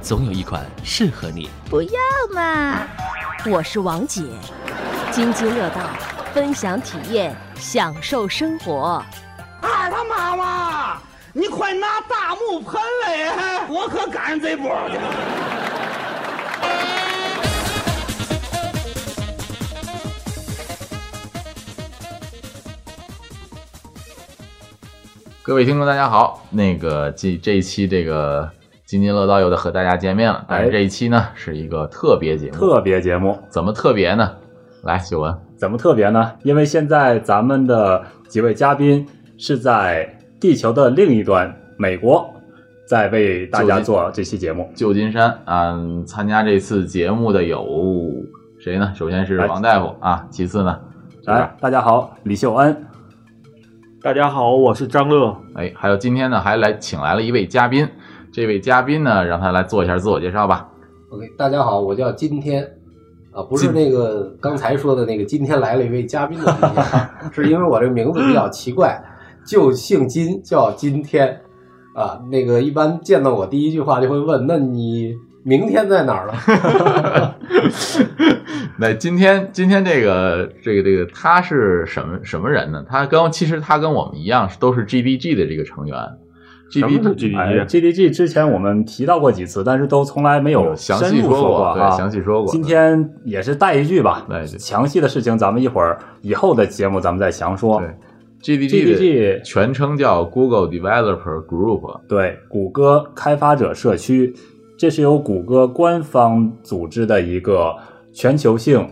[0.00, 1.48] 总有一款适合你。
[1.68, 1.98] 不要
[2.32, 2.86] 嘛！
[3.50, 4.22] 我是王姐，
[5.10, 5.80] 津津乐道，
[6.32, 9.04] 分享体验，享受生活。
[9.60, 11.02] 二他妈妈，
[11.32, 14.98] 你快拿大木盆来，我可赶上这波去。
[25.42, 26.46] 各位听众，大家好。
[26.50, 28.50] 那个这这一期这个
[28.88, 32.52] 津津乐道又的和大家见面了，但是这一期呢是一个特别节目。
[32.54, 34.32] 特别节目怎么特别呢？
[34.82, 36.32] 来，秀文，怎么特别呢？
[36.42, 42.32] 因为现在咱们的几位嘉宾是在地球的另一端，美国，
[42.88, 44.72] 在为大家做这期节目。
[44.74, 47.66] 旧金山嗯、参加这次节目的有
[48.58, 48.90] 谁呢？
[48.96, 50.80] 首先是王大夫啊，其次呢，
[51.26, 52.86] 来，大家好，李秀恩，
[54.00, 55.36] 大家好，我是张乐。
[55.56, 57.86] 哎，还有今天呢还来请来了一位嘉宾，
[58.32, 60.68] 这位嘉宾呢让他来做一下自我介绍吧。
[61.10, 62.62] OK，大家好，我叫今天，
[63.32, 66.84] 啊，不是那个刚才说的那个今天来了一位嘉宾的今天，
[67.32, 69.02] 是因为我这个名字比较奇怪，
[69.46, 71.40] 就姓金，叫今天，
[71.94, 77.36] 啊，那个一般见到我第一句话就会问，那你明天在哪儿了？
[78.80, 82.84] 那今天今天这个这个这个他是什么什么人呢？
[82.88, 85.96] 他跟其实他跟我们一样，都是 GDG 的这个成员。
[86.70, 91.90] 什么是 GDG 哎 GDG？，GDG 之前我们提到过几次，但是都从来没有详细说过，对，啊。
[91.90, 92.52] 详细说过。
[92.52, 94.26] 今天也是带一句吧，
[94.58, 97.80] 详细的事情咱们一会儿以后的节目咱们再详说。
[97.80, 97.88] 对
[98.40, 104.32] GDG GDG 全称叫 Google Developer Group，对，谷歌开发者社区，
[104.78, 107.74] 这是由谷歌官方组织的一个
[108.12, 108.90] 全球性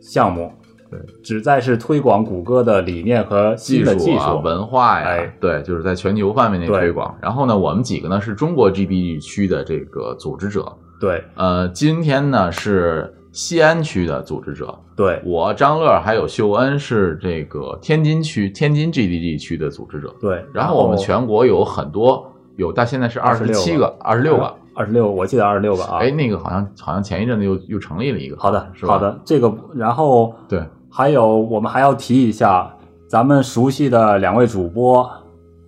[0.00, 0.50] 项目，
[0.90, 4.18] 对，旨在是推广谷歌的理念和新的技术。
[4.18, 7.16] 啊、文化呀，哎对，就是在全球范围内推广。
[7.20, 10.70] 然后呢，我们几个呢是中国 GDG 区的这个组织者，
[11.00, 20.12] 对呃，今天呢是西安区的组织者，对我张乐还有秀恩是这个天津区天津 GDG 区的组织者。
[20.20, 25.98] 对，然后我们全国有很多，有到现在是二十七个，二十六个，二十六，我记得二十六个啊。
[26.00, 28.94] 哎，那个好像好像前一阵子又又成立了一个，好的，是吧？
[28.94, 32.74] 好的，这个然后对，还有我们还要提一下
[33.08, 35.08] 咱们熟悉的两位主播，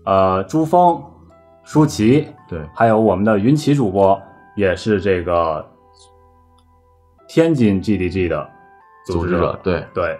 [0.05, 1.00] 呃，朱峰、
[1.65, 4.21] 舒淇，对，还有我们的云奇主播，
[4.56, 5.65] 也是这个
[7.28, 8.49] 天津 GDG 的
[9.06, 10.19] 组织者，对对，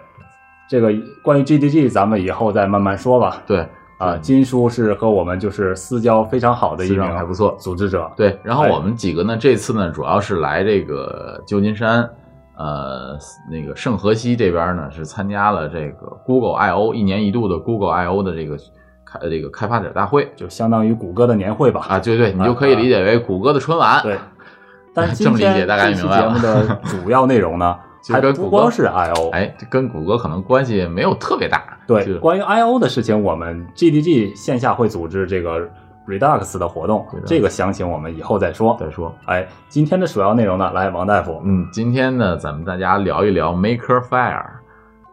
[0.69, 0.91] 这个
[1.23, 3.43] 关于 GDG 咱们以后再慢慢说吧。
[3.45, 3.67] 对
[3.99, 8.11] 啊，金叔是和我们就是私交非常好的一私名还不错组织者。
[8.17, 8.37] 对。
[8.43, 12.09] 然后哎我们几个呢，这次呢主要是来这个旧金山，
[12.55, 13.17] 呃，
[13.49, 18.55] 那个圣荷西这边呢是参加了这个 Google I O 一年一度的 Google I O 的这个
[19.03, 21.85] 开这个开发者大会就相当于谷歌的年会吧。
[21.89, 24.01] 啊，对对，你就可以理解为谷歌的春晚。
[24.03, 24.17] 对，
[24.93, 31.77] 但是这么理解今天大概这期明白了节目的主要内容呢， 其实还跟谷歌不光是 I/O，哎，跟谷歌可能关系没有特别大。
[31.87, 35.69] 对，就关于 I/O 的事情，我们 GDG 线下会组织这个
[36.07, 38.75] Redux 的活动这个详情我们以后再说。
[38.79, 44.45] 再说，哎，今天的主要内容呢，来王大夫，嗯，今天呢，咱们大家聊一聊 Makerfire。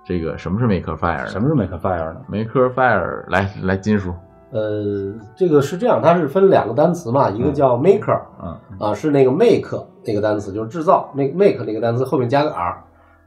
[0.05, 1.27] 这个什么是 Makerfire？
[1.29, 3.25] 什么是 Makerfire 呢？Makerfire？
[3.29, 4.13] 来来，金叔，
[4.51, 12.83] 呃，这个是这样，它是分两个单词嘛，一个叫 maker，嗯啊，是那个 make 那个单词，就是制造，那个 make 那个单词后面加个 r，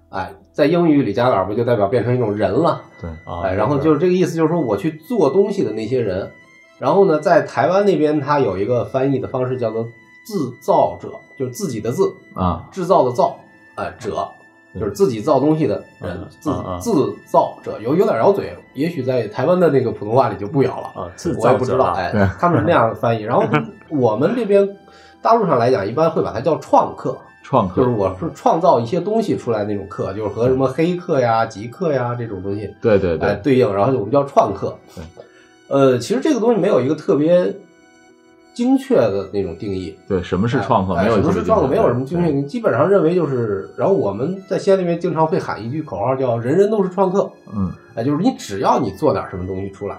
[0.09, 2.81] 哎，在英语里加个 r 不就代表变成一种人了？
[3.00, 6.30] 对，啊，哎，然后就是这个意思，就是说我去做东西的那些人。
[6.83, 9.88] 然后呢，在台湾那边，它有一个翻译的方式叫做
[10.25, 13.39] 自造者，就是自己的字，啊，制造的造，
[13.75, 14.27] 啊，者
[14.77, 16.80] 就是自己造东西的人嗯，自嗯嗯。
[16.81, 17.80] 自造者。
[17.80, 20.91] 有有点咬嘴，也许在台湾的那个普通话里就不咬了。
[20.95, 23.21] 我也造者不知道，哎对，他们是那样的翻译。
[23.21, 23.45] 然后
[23.88, 24.68] 我们这边
[25.21, 27.77] 大陆上来讲，一般会把它叫创客，创客。
[27.77, 34.75] 就是我是创造一些东西出来那种客，就是和什么黑客呀、极客呀这种东西对对哎对，对应，然后我们叫创客。
[34.95, 35.03] 对，
[35.68, 37.56] 呃，其实这个东西没有一个特别
[38.54, 39.98] 精确的那种定义。
[40.07, 40.94] 对，什么是创客？
[40.94, 47.31] 哎没有什么是创客，没有什么精确你，基本上认为就是，然后我们在西安那边经常会喊一句口号，叫“人人都是创客”。
[47.51, 49.98] 嗯，哎，就是你只要你做点什么东西出来，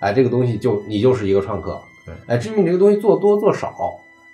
[0.00, 1.80] 哎，这个东西就你就是一个创客。
[2.04, 3.72] 对，哎，至于你这个东西做多做少，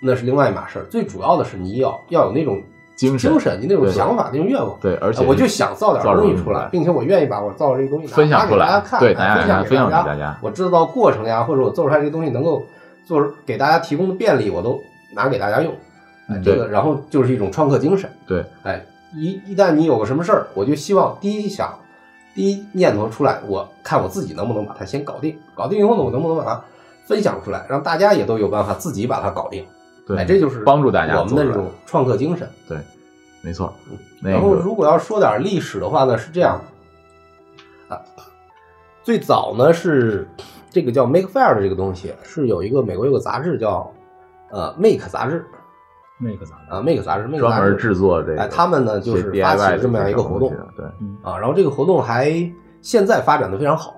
[0.01, 0.85] 那是另外一码事儿。
[0.85, 2.61] 最主要的是你要要有那种
[3.01, 4.77] 精神精神，你那种想法，那种愿望。
[4.79, 10.37] 对，而且啊我就想造点东西出来，并且我愿意把我造的这个东西分享出来给大家看，对，哎分享分享给给大家。
[10.39, 12.63] 我制造过程呀，或者我做出来这个东西能够
[13.03, 14.79] 做给大家提供的便利，我都
[15.15, 15.73] 拿给大家用。
[16.43, 18.07] 这个然后就是一种创客精神。
[18.27, 21.73] 对，哎，一一旦你有个什么事儿，我就希望第一想，
[22.35, 26.61] 第一念头出来，我看我自己能不能把它先搞定，搞定以后呢，我能不能把它
[27.05, 29.65] 分享出来，让大家也都有办法自己把它搞定。
[30.15, 32.49] 对，哎，这就是帮助大家我们的这种创客精神。
[32.67, 32.77] 对，
[33.41, 33.73] 没错。
[34.21, 36.59] 那然后，如果要说点历史的话呢，是这样
[37.87, 38.01] 啊，
[39.03, 40.27] 最早呢是
[40.69, 43.91] 这个叫 Makefire 的这个东西，是有一个美国有个杂志叫
[44.49, 45.45] 呃 Make 杂志
[46.19, 50.85] ，Make 杂志，Make 杂志专门制作这个，哎，他们呢就是发起这么样一个活动对，
[51.23, 52.29] 啊，然后这个活动还
[52.81, 53.93] 现在发展的非常好，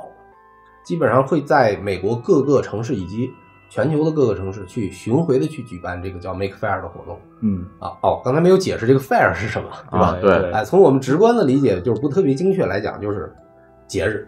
[0.83, 3.31] 基本上会在美国各个城市以及
[3.73, 7.89] 全球的各个城市去巡回的去举办这个叫 Makefire 的活动嗯，啊。
[8.03, 10.07] 哦，刚才没有解释这个 Fire 是什么，对吧？
[10.09, 13.33] 啊对哎，从我们直观的理解，就是不特别精确来讲，就是
[13.87, 14.27] 节日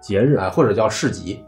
[0.00, 1.42] 节日啊，或者叫市集、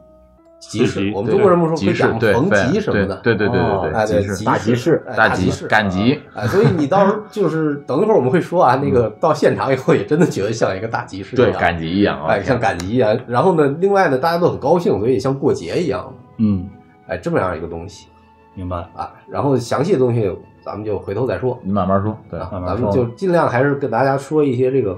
[0.59, 1.13] 集市。
[1.15, 13.17] 我们中国人不说会讲逢集什么的，对对对对哦对哎，对，集市大集市哎大集集市，赶集哎，所以你到时候就是等一会儿我们会说啊，那个到现场以后也真的觉得像一个大集市一样，对赶集一样啊，哎，像赶集一样。
[13.29, 16.69] 然后呢，另外呢，大家都很高兴，所以像过节一样，嗯，
[17.09, 18.09] 哎，这么样一个东西
[18.55, 18.77] 明白。
[18.95, 19.13] 啊。
[19.29, 20.31] 然后详细的东西
[20.63, 24.97] 咱们就回头再说你慢慢说，对，啊，慢慢说咱们就尽量还是跟大家说一些这个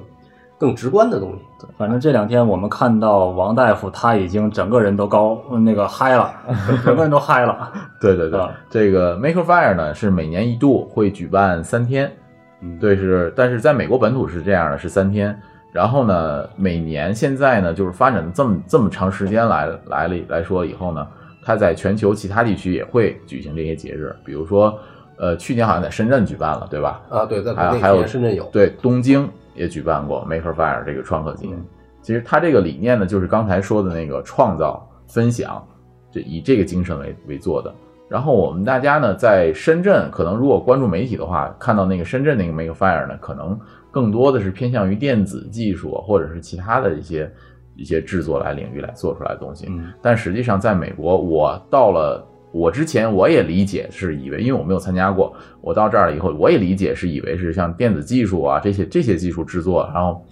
[0.59, 1.67] 更直观的东西。
[1.77, 6.33] 反正这两天我们看到王大夫他已经整个人都高那个嗨了，
[6.85, 7.71] 整个人都嗨了。
[8.01, 12.11] 对对对啊，这个 Maker Faire 呢是每年一度会举办三天，
[12.61, 15.39] 嗯，对是，但是在美国本土是这样的，是三天。
[15.71, 21.07] 然后呢，每年现在呢就是发展的这么这么长时间来来了来说以后呢，
[21.51, 24.79] 它在全球其他地区也会举行这些节日，比如说，
[25.17, 27.03] 呃，去年好像在深圳举办了，对吧？
[27.11, 31.49] 啊，对，在还有还有深圳有，对，东京也举办过 Maker Faire 这个创客节。
[31.51, 31.65] 嗯
[32.03, 35.63] 其实它这个理念呢，就是刚才说的那个创造、分享，
[36.11, 37.73] 这以这个精神为为做的。
[38.09, 43.59] 然后我们大家呢，在深圳，可能如果关注媒体的话，看到那个深圳那个 Maker Faire 呢，可能
[43.91, 47.31] 更多的是偏向于电子技术或者是其他的一些
[47.81, 49.67] 一些制作来领域来做出来的东西。
[49.71, 60.23] 嗯但实际上在美国，我到了我之前，我也理解是以为，因为我没有参加过，我到这儿了以后，我也理解是以为是像电子技术啊这些这些技术制作，然后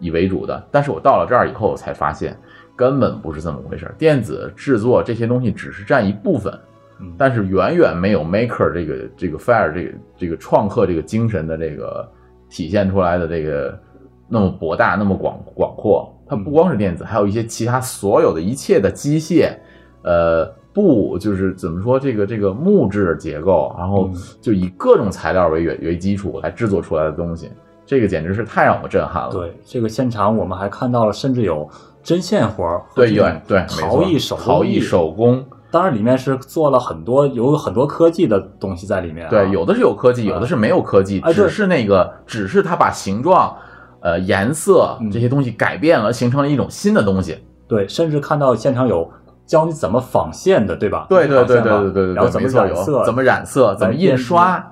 [0.00, 0.66] 以为主的。
[0.72, 2.36] 但是我到了这儿以后，我才发现
[2.74, 6.52] 根本不是这么回事儿，电子制作这些东西只是占一部分。
[6.98, 12.10] 嗯但是远远没有 Maker 这个这个 Fire 这个这个创客这个精神的这个
[12.48, 13.78] 体现出来的这个
[14.26, 16.10] 那么博大那么广广阔。
[16.26, 19.54] 它不光是电子，还有一些其他所有的一切的机械，
[20.02, 24.22] 呃，布就是怎么说这个这个木质结构，然后嗯。
[24.40, 27.50] 就以各种材料为原为基础来制作出来的东西，
[27.84, 29.30] 这个简直是太让我震撼了。
[29.30, 31.68] 对，这个现场我们还看到了，甚至有
[32.02, 32.64] 针线活
[32.94, 39.30] 对对对，陶艺手工陶艺手工，当然里面是做了很多有很多科技的东西在里面、啊。
[39.30, 41.44] 对，有的是有科技，有的是没有科技，哎对。
[41.44, 43.56] 只是那个，只是它把形状、
[44.06, 47.36] 呃颜色嗯这些东西改变了，形成了一种新的东西。
[47.66, 49.10] 对，甚至看到现场有
[49.44, 51.06] 教你怎么纺线的，对吧？
[51.08, 54.64] 对对对对对对对，然后怎么染色，怎么染色，怎么印刷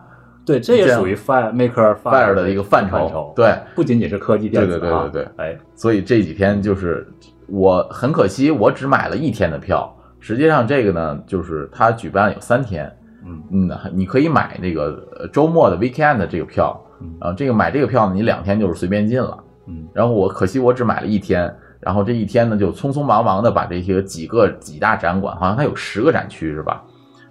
[0.47, 3.33] 对，这也属于 fire maker Fire 的一个范畴畴。
[3.35, 7.05] 对，不仅仅是科技电子、啊，对对对对对，哎，所以这几天就是
[7.49, 9.91] 我很可惜，我只买了一天的票。
[10.21, 12.91] 实际上这个呢，就是它举办有三天，
[13.27, 16.84] 嗯嗯，你可以买那个呃周末的 weekend 的这个票，嗯
[17.21, 19.39] 然后这个买这个票呢，你两天就是随便进了。
[19.67, 26.83] 嗯然后我可惜我只买了一天，然后这一天呢就匆匆忙忙的把这些几个几大展馆，好像它有十个展区是吧？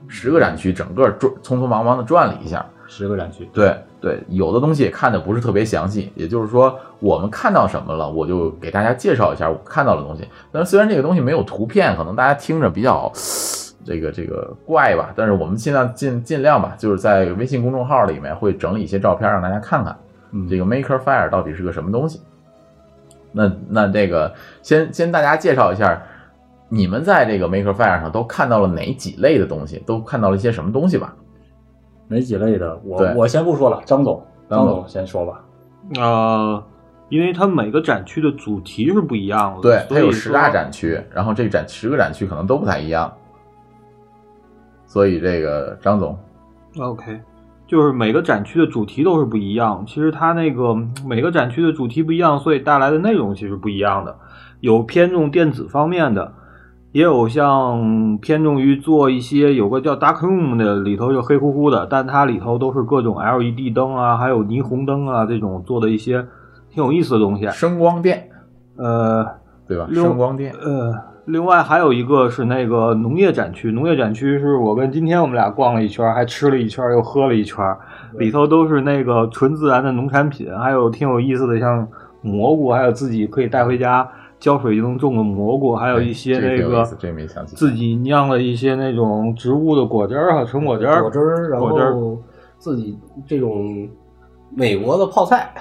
[0.07, 2.65] 十个展区整个转匆匆忙忙的转了一下。
[2.85, 10.27] 十个展区，对对，有的东西也看的不是特别详细，也就是说我们看到什么了，我就给大家介绍一下我看到的东西。
[10.51, 13.09] 但是虽然这个东西没有图片，可能大家听着比较
[13.83, 19.97] 这个这个怪吧，但是我们尽量尽尽量吧，就是在微信公众号里面会整理一些照片让大家看看。
[20.31, 22.21] 嗯，这个 Maker Faire 到底是个什么东西？
[23.31, 26.01] 那那这个先先大家介绍一下，
[26.69, 29.81] 你们在这个 Maker Faire 上都看到了哪几类的东西？
[29.85, 31.15] 都看到了一些什么东西吧？
[32.07, 32.79] 哪几类的？
[32.83, 35.43] 我我先不说了，张总，张张总总先说吧。
[35.97, 36.63] 呃，
[37.09, 43.11] 因为它每个展区的主题是不一样的，对，它有十大展区，然后这展十个展区可能都不太一样，
[44.93, 46.15] 所以这个张总
[46.77, 47.19] ，OK，
[47.65, 49.83] 就是每个展区的主题都是不一样。
[49.87, 54.15] 其实它那个每个展区的主题不一样，所以带来的内容其实不一样的。
[54.59, 56.31] 有偏重电子方面的，
[56.91, 66.23] 也有像偏重于做一些有个叫 dark room 的，里头就黑乎乎的，但它里头都是各种 LED 灯啊，还有霓虹灯啊这种做的一些
[66.69, 67.47] 挺有意思的东西。
[67.49, 68.29] 声光电，
[68.77, 69.25] 呃，
[69.67, 69.87] 对吧？
[69.91, 70.93] 声光电，呃，
[71.25, 77.63] 另外还有一个是那个农业展区，农业展区是我跟今天我们俩逛了一圈，还吃了一圈，又喝了一圈，
[78.17, 81.87] 里头都是那个纯自然的农产品，还有挺有意思的，像
[82.21, 84.05] 蘑菇，还有自己可以带回家
[84.37, 86.83] 浇水就能种的蘑菇，还有一些那个
[87.45, 92.17] 自己酿的一些那种植物的果汁儿啊，纯果汁儿，果汁儿，然后
[92.57, 93.87] 自己这种
[94.53, 95.53] 美国的泡菜，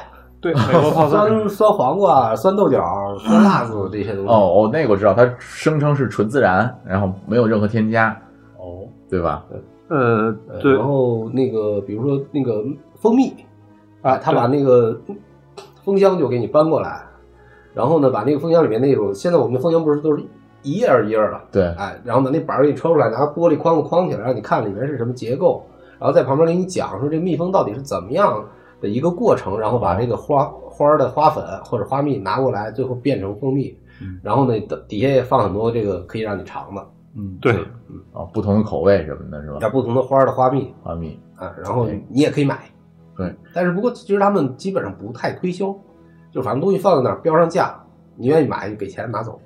[0.43, 1.17] 对， 美国泡菜。
[1.17, 2.83] 酸酸黄瓜、酸豆角、
[3.21, 4.29] 酸辣子这些东西。
[4.29, 8.11] 哦哦，那个我知道，它声称是纯自然，然后没有任何添加，
[8.59, 9.45] 哦，对吧？
[9.89, 12.63] 呃，对呃然，后那个比如说那个
[12.97, 13.33] 蜂蜜，
[14.03, 14.99] 啊，他把那个
[15.85, 17.03] 蜂箱就给你搬过来，
[17.73, 20.23] 然后呢，把那个蜂箱里面那种，现在我们的蜂箱不是都是
[20.63, 25.63] 一页儿一页儿的，对，哎，然后把那板儿给你抽出来，拿玻璃框子框起来，让你看里面是什么结构，
[26.01, 28.43] 然后在旁边给你讲说这蜜蜂到底是怎么样
[28.83, 36.87] 的一个过程，然后把这个花花儿的花粉或者花蜜拿过来，最后变成蜂蜜，嗯然后呢底底下也放很多这个可以让你尝的，
[37.17, 37.55] 嗯，对，
[38.13, 39.59] 哦，不同的口味什么的，是吧？
[39.61, 42.59] 点不同的花儿的花蜜花蜜，啊，然后你也可以买，
[43.17, 45.75] 对，但是不过其实他们基本上不太推销，
[46.33, 47.81] 就反正东西放在那儿标上价，
[48.17, 49.41] 你愿意买就给钱拿走。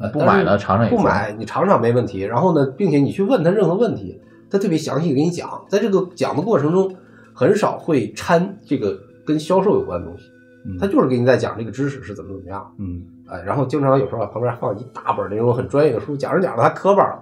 [0.00, 2.22] 呃不买了尝尝也行不买你尝尝没问题。
[2.22, 5.64] 然后呢，并且你去问他任何问题，他特别详细的给你讲。
[5.68, 6.92] 在这个讲的过程中，
[7.34, 10.24] 很少会掺这个跟销售有关的东西，
[10.66, 12.74] 嗯他就是给你在讲这个知识是怎么怎么样。
[12.78, 17.18] 嗯，哎，然后经常有时候旁边放一大本那种很专业的书，讲着讲着他磕巴了。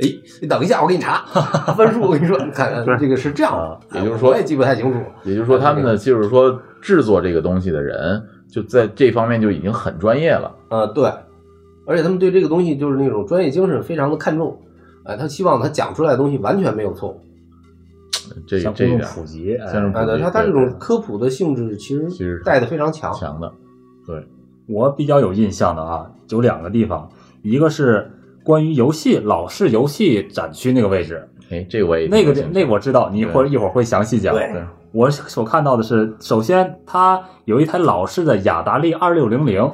[0.00, 0.08] 哎，
[0.42, 1.24] 你等一下，我给你查
[1.76, 2.00] 分数。
[2.00, 3.52] 我跟你说，你看这个是这样
[3.90, 4.98] 的也就是说我也记不太清楚。
[5.22, 10.52] 也就是说，他们呢，就是说制作这个东西的人，就在这方面就已经很专业了。
[10.70, 11.04] 呃，对，
[11.86, 14.58] 而且他们对这个东西就是那种专业精神非常的看重，
[15.04, 17.20] 哎，他希望他讲出来的东西完全没有错误，
[18.46, 23.52] 这这一点普及，哎对，他他对对这种科普的性质其实其实带的非常强，强的，
[24.06, 24.26] 对，
[24.68, 27.08] 我比较有印象的啊，有两个地方，
[27.42, 28.10] 一个是
[28.42, 34.34] 关于游戏老式游戏展区那个位置，哎，这个我也那个那个我知道，你一会儿一会儿会详细讲。
[34.34, 34.62] 对对
[34.92, 39.68] 我所看到的是，首先它有一台老式的雅达利二六零零，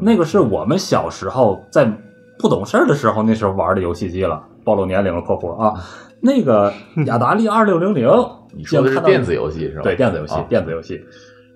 [0.00, 1.88] 那个是我们小时候在
[2.38, 5.72] 不懂事儿的时候那时候玩的游戏机了，暴露年龄了（括弧啊）。
[6.26, 6.72] 那个
[7.06, 8.08] 雅达利二六零零，
[8.52, 9.82] 你说的是电子游戏是吧？
[9.82, 11.02] 对，电子游戏，啊电子游戏。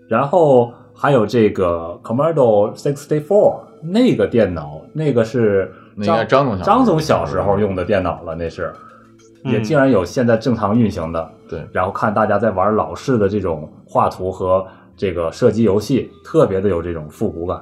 [0.08, 8.72] 然后还有这个 Commodore sixty four 那个电脑，那个是那应该张总小张总小时候用的电脑了，那是。
[9.42, 17.58] 也嗯竟然有现在正常运行的，对然后看大家在玩老式的这种画图和这个射击游戏，特别的有这种复古感。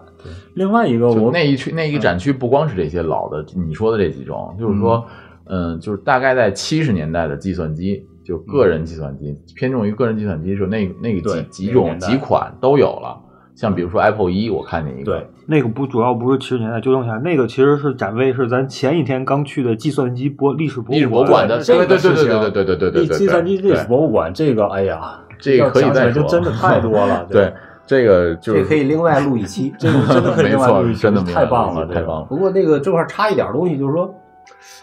[0.54, 5.06] 另外一个我就那一区那一个展区不光是这些老的，你说的这几种，就是说，
[5.48, 13.18] 嗯，就是大概在七十年代的计算机，就个人计算机，偏重于个人计算机的时候，那那个几几种几款都有了。
[13.54, 27.26] 像比如说 Apple 一，我看见一个，对，那个不主要不是七十年代纠正一下，那个其实是展位是咱前一天刚去的计算机博历史博历史博物馆馆的，这个对对对事情对对对对对对对，计算机历史博物馆这个，哎呀，这个可以再说就真的太多了。
[27.32, 27.52] 对，
[27.84, 29.74] 这个就是这可以另外录一期。
[29.76, 32.26] 这个真的可以另外录一，期真的太棒了，太棒了。
[32.26, 34.14] 不过那个这块儿插一点东西，就是说，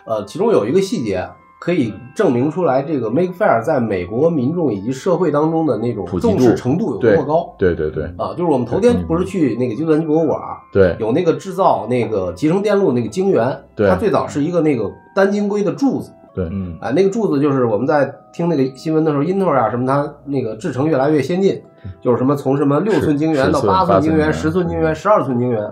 [0.06, 8.36] 呃，其中有一个细节可以证明出来，这个 Make Fair 在美国民众以及社会当中的那种重视程度有多么高对对对啊！
[8.38, 10.40] 就是我们头天不是去那个计算机博物馆，
[10.72, 21.60] 对有那个制造那个集成电路那个晶圆，对它最早是一个那个单晶硅的柱子，对，嗯，啊，那个柱子就是我们在听那个新闻的时候，英特尔啊什么，它那个制程越来越先进，
[22.00, 25.64] 就是什么从什么六寸晶圆到八寸晶圆、十寸晶圆、十二寸晶圆。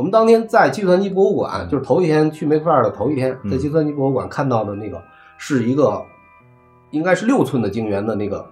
[0.00, 4.98] 我们当天在计算机博物馆，就是头一天去 Make Fair 的头一天，在计算机博物馆看到的那个
[5.36, 6.02] 是一个，
[6.90, 8.42] 应该是六寸的晶圆的那个，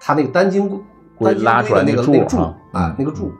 [0.00, 0.82] 它那个单晶
[1.18, 2.38] 单晶拉出来硅的那个那个柱
[2.72, 3.30] 啊那个柱。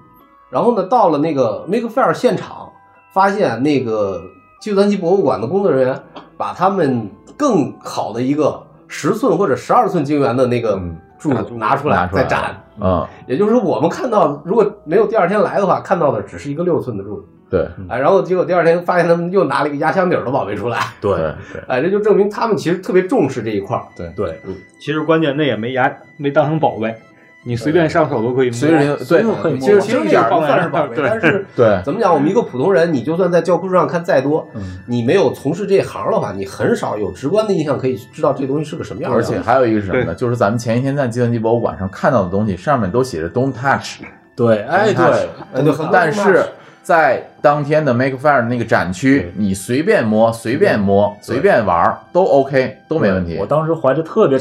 [0.51, 2.69] 然后呢，到了那个 Make Fair 现场，
[3.15, 4.21] 发现那个
[4.61, 5.99] 计算机博物馆的工作人员
[6.37, 12.65] 把他们更好的一个十寸或者十二寸晶圆的那个嗯柱拿出来拿出来再展。
[12.81, 17.69] 嗯，也就是说，我们看到如果没有第二天来的话，看到的只是一个六寸的柱子，对。
[17.89, 21.13] 哎，然后结果第二天发现他们又拿了一个压箱底儿的宝贝出来，对。
[21.13, 23.85] 对对哎，这就证明他们其实特别重视这一块儿。
[23.97, 24.13] 对。
[24.17, 24.41] 对，
[24.81, 26.95] 其实关键那也没压没当成宝贝，
[27.43, 28.53] 你随便上手都可以摸。
[28.53, 32.13] 随人对都可以摸其实其实一点儿不算是宝贝，对但是对怎么讲？
[32.13, 39.17] 我们一个普通人，你就算在教科书上看再多，嗯你没有从事这行的话，你很少有直观的印象可以知道这东西是个什么样的。
[39.17, 40.15] 而且还有一个是什么呢？
[40.15, 44.03] 就是咱们前一天在计算机博物馆上看到的东西，上面都写着 “Don't touch”，
[44.37, 45.29] 对，哎，对，
[45.91, 46.45] 但是
[46.83, 53.47] 在当天的 Make Fair 那个展区，你随便摸、随便摸、随便玩儿都 OK，都没问题我。
[53.47, 54.39] 当时怀着特别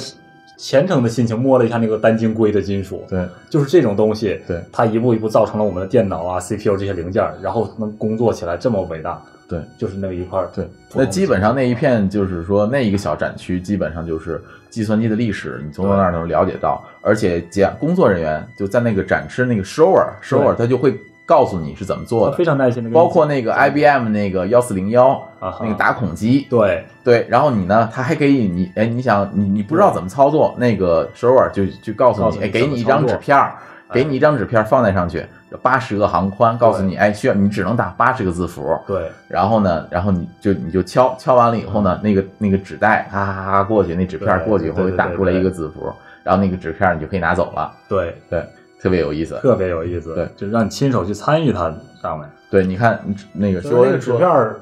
[0.60, 9.22] 虔诚的心情摸了一下那个单晶硅的金属，对，就是这种东西，对它一步一步造成了我们的电脑啊、CPU 这些零件，然后能工作起来这么伟大。
[9.48, 14.40] 对，就是那一块儿对，那基本上那一片就是说那一个小展区，基本上就是
[14.70, 20.94] 计算机的历史，你从那儿能了解到，而且讲工作人员就在那个展示那个 shower shower，他就会
[21.30, 25.22] 告诉你是怎么做的，非常耐心的，包括那个 IBM 那个幺四零幺
[25.62, 26.84] 那个打孔机，对。
[27.04, 33.54] 对，然后你呢，他还给你你哎，你想你你不知道怎么操作，那个 shower 就就告诉你，哎，给你一张纸片儿，
[33.94, 35.24] 给你一张纸片儿放在上去，
[35.62, 39.12] 八十个行宽，告诉你，哎，需要你只能打八十个字符，对。
[39.28, 45.92] 然后呢，然后你就你就敲敲完了以后呢，那个那个纸袋哈哈哈过去，那纸片儿过去以会打出来一个字符，
[46.24, 48.44] 然后那个纸片儿你就可以拿走了，对，对，
[48.82, 49.38] 特别有意思。
[49.42, 52.30] 特别有意思，对就是让你亲手去参与它上面。
[52.50, 53.00] 对，你看
[53.34, 54.60] 那个就是那个说说纸片儿，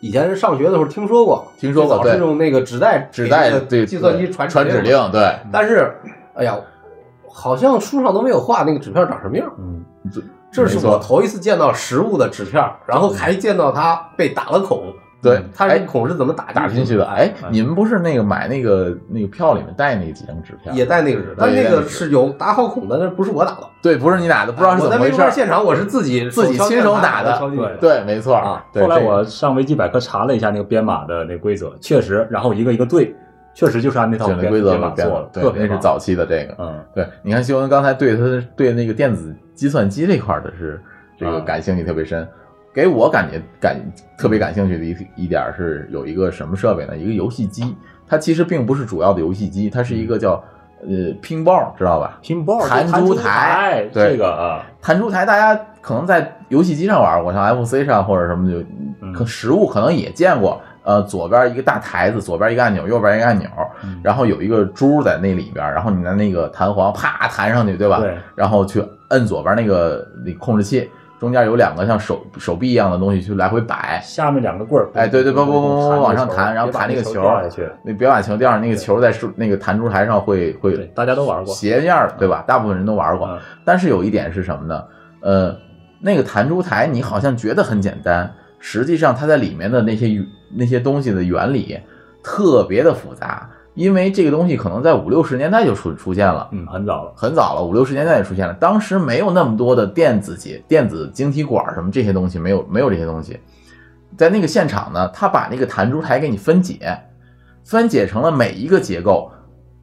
[0.00, 5.94] 以前上学的时候听说过，听说过是用那个纸袋纸袋对计算机传传指令，对，但是
[6.34, 6.58] 哎呀，
[7.30, 9.50] 好像书上都没有画那个纸片长什么样。
[9.58, 9.84] 嗯，
[10.50, 14.92] 这是我头一次见到实物的纸片，然后还见到它被打了孔。
[15.22, 17.06] 对，哎它是孔是怎么打打进去的。
[17.06, 20.72] 哎，你们不是那个买那个那个票里面带那几张纸票？
[20.72, 33.14] 也带那个纸，但那个是有打好孔的，那不是我打的，对，不是你打的，不知道是怎么回事现场我是自己自己亲手打的对对，没错啊后来我上维基百科查了一下那个编码的那规则，确实，然后一个一个对，
[33.54, 36.56] 确实就是按那套编选的规则做的，对特，别是早期的这个。
[36.58, 38.22] 嗯，对，你看修文刚才对他
[38.56, 40.80] 对那个电子计算机这块儿的是
[41.18, 42.26] 这个啊感兴趣特别深，
[42.74, 43.76] 给我感觉感
[44.16, 46.96] 特别感兴趣的一一点是有一个什么设备呢？
[46.96, 47.76] 一个游戏机，
[48.06, 50.42] 它其实并不是主要的游戏机，它是一个叫
[50.80, 52.18] 呃拼包，知道吧？
[52.22, 58.66] 拼包弹珠珠台对这个啊，弹珠台大家可能在游戏机上玩过，像 FC 上或者什么就，
[59.00, 60.60] 嗯可实物可能也见过。
[60.84, 63.48] 呃，左边一个大台子，左边一个按钮，右边一个按钮，
[63.84, 68.00] 嗯然后有一个珠在那里边，然后你拿那个弹簧啪弹上去，对吧？
[68.00, 70.90] 对，然后去摁左边那个那个控制器，
[71.22, 77.70] 中间有两个像手手臂一样的东西去来回摆，下面两个棍儿，哎对对不不不不往上弹然后弹那个球掉下去。
[77.84, 81.54] 那别把球掉上，那个球在树那个弹珠台上会会，大家都玩过。
[81.54, 82.42] 斜面儿，对吧？
[82.44, 83.28] 大部分人都玩过。
[83.28, 84.82] 嗯但是有一点是什么呢？
[85.20, 85.56] 呃，
[86.00, 90.20] 那个弹珠台你好像觉得很简单，实际上它在里面的那些
[90.52, 91.78] 那些东西的原理
[92.20, 96.48] 特别的复杂，因为这个东西可能在五六十年代就出出现了。
[96.52, 97.12] 嗯，很早了。
[97.16, 98.52] 很早了，五六十年代就出现了。
[98.54, 103.40] 当时没有那么多的电子节、电子晶体管什么这些东西，没有没有这些东西。
[104.16, 106.98] 在那个现场呢，他把那个弹珠台给你分解，
[107.64, 109.30] 分解成了每一个结构，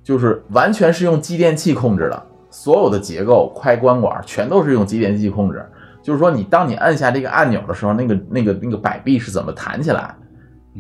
[0.04, 5.66] 就是完全是用继电器控制的，所有的结构、开关管全都是用继电器控制。
[6.04, 10.16] 就是说，你当你按下这个按钮的时候，那个那个那个摆臂是怎么弹起来，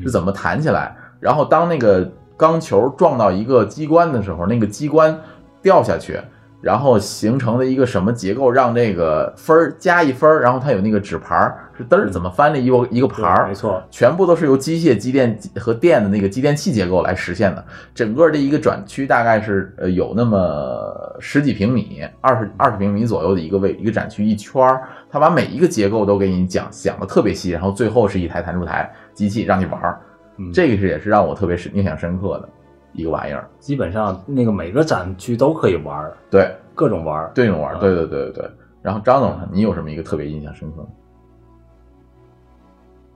[0.02, 0.95] 是怎么弹起来？
[1.19, 5.19] 然后当那个钢球撞到一个机关的时候，那个机关
[5.62, 6.17] 掉下去，
[6.62, 17.65] 然后形成了一个什么结构，让这个分儿加一分儿，然后它有那个纸牌儿是嘚儿怎么翻的一个一个牌儿，没错，全部都是由机械、机电和电的那个机电器结构来实现的。
[17.93, 29.99] 整个这一个转区大概是呃有那么十几平米，二十二十平米左右的一个位一个展区一圈儿，它把每一个结构都给你讲讲的特别细，然后最后是一台弹珠台机器让你玩儿。
[30.39, 32.49] 嗯这个是也是让我特别深印象深刻的
[32.93, 33.47] 一个玩意儿。
[33.60, 37.32] 基本上那个每个展区都可以玩儿，对，各种玩儿。
[37.36, 38.52] 对着玩对对对对对。
[38.82, 40.88] 然后张总，你有什么一个特别印象深刻的？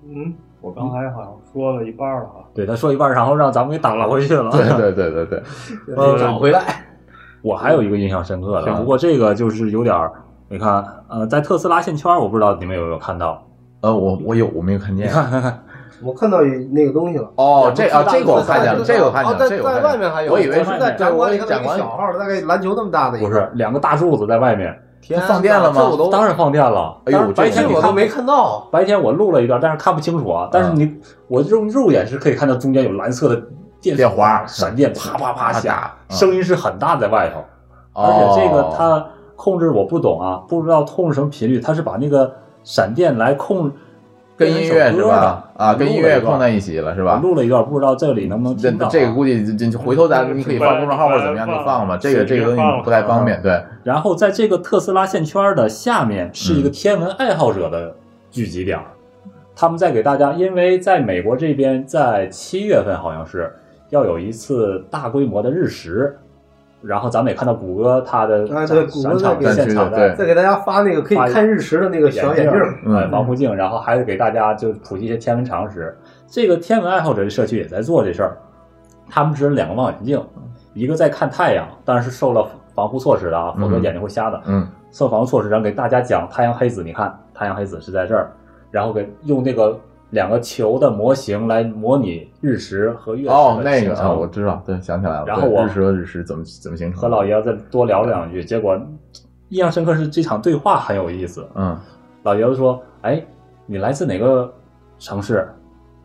[0.06, 2.44] 嗯，我刚才好像说了一半了哈。
[2.54, 4.52] 对，他说一半儿，然后让咱们给打了回去了。
[4.52, 6.86] 对对对对对，呃 找回来。
[7.42, 10.12] 我还有一个印象深刻的，行不过这个就是有点儿，
[10.50, 13.46] 你看，呃，在特斯拉线圈儿，我不知道你们有没有看到？
[13.80, 15.10] 呃，我我有我没有看见。
[16.02, 17.30] 我看到那个东西了。
[17.36, 19.82] 哦，这啊这个我看见了，这个我看啊见了，在在。
[19.84, 23.28] 外面还有，我以为是在展馆里看到一个展馆小号的，大概篮球那么大的一个。
[23.28, 26.98] 不是，两个大柱子在外面，天，放电了吗当然放电了。
[27.06, 28.68] 哎呦白天我都没看到。
[28.72, 30.48] 白天我录了一段，但是看不清楚啊。
[30.52, 30.96] 但是你，
[31.28, 33.42] 我用肉眼是可以看到中间有蓝色的
[33.82, 35.78] 电电花闪电啪啪啪啪响，
[36.10, 37.42] 嗯声音是很大在外头。
[37.94, 42.32] 哦而且这个它控制我不懂啊，不知道控制什么频率，它是把那个
[42.64, 43.70] 闪电来控
[44.44, 45.50] 跟音乐是吧？
[45.56, 47.20] 啊，跟音乐碰在一一起了是吧？
[47.24, 48.90] 录了一段，不知道这里能不能这听到啊。
[48.92, 51.98] 这个估计这这回头咱你可以放公众号或者怎么样就放吧。
[51.98, 53.62] 这个这个东西不太方便，对。
[53.84, 57.96] 然后在这个特斯拉线圈的下面是一个天文爱好者的
[58.30, 58.80] 聚集点，
[59.56, 63.52] 他们在给大家，因为在美国这边，在七月份好像是
[63.90, 66.18] 要有一次大规模的日食，
[66.84, 70.16] 然后咱们也看到谷歌它的啊对谷歌展场在现场的对。
[70.18, 72.98] 再给大家发那个可以看日食的那个小眼镜，嗯。
[72.98, 75.98] 哎，防护镜，然后还给大家就普及一些天文常识。
[76.28, 78.38] 这个天文爱好者的社区也在做这事儿，
[79.10, 80.22] 他们支了两个望远镜，
[80.74, 84.42] 一个在看太阳，当然是受了防护措施的啊，否则嗯眼睛会瞎的。
[84.46, 84.68] 嗯。
[84.92, 88.32] 受防护措施，然后给大家讲太阳黑子，你看太阳黑子是在这儿，
[88.70, 89.80] 然后给用那个
[90.14, 94.12] 两个球的模型来模拟日食和月食哦，那个啊。
[94.14, 95.26] 我知道，对，想起来了。
[95.26, 97.02] 然后我日食和日食怎么怎么形成？
[97.02, 98.80] 和老爷子多聊两句，结果
[99.50, 101.46] 印象深刻是这场对话很有意思。
[101.56, 101.78] 嗯
[102.22, 103.22] 老爷子说：“哎，
[103.66, 104.54] 你来自哪个
[104.98, 105.46] 城市？”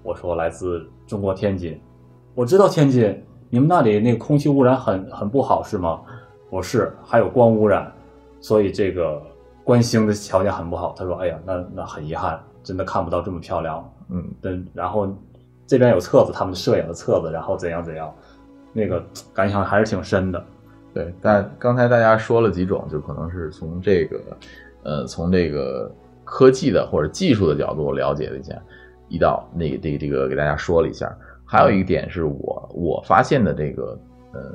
[0.02, 1.80] 我说：“来自中国天津。”
[2.34, 6.00] 我知道天津，你们那里那个空气污染很很不好是吗？
[6.50, 7.92] 我是，还有光污染，
[8.40, 9.22] 所以这个
[9.62, 10.94] 观星的条件很不好。
[10.96, 13.88] 他说：“哎呀，那那很遗憾，真的看不到这么漂亮。
[14.10, 15.16] 嗯，嗯，然后
[15.66, 18.14] 这边有册子，他们摄影的册子，然后怎样怎样，
[18.72, 20.44] 那个感想还是挺深的。
[20.94, 21.14] 对。
[21.20, 24.20] 但刚才大家说了几种，就可能是从这个
[24.82, 25.90] 呃从这个
[26.24, 28.54] 科技的或者技术的角度了解了一下，
[29.08, 31.14] 一道那个这个这个给大家说了一下。
[31.44, 33.98] 还有一点是我我发现的这个
[34.34, 34.54] 呃，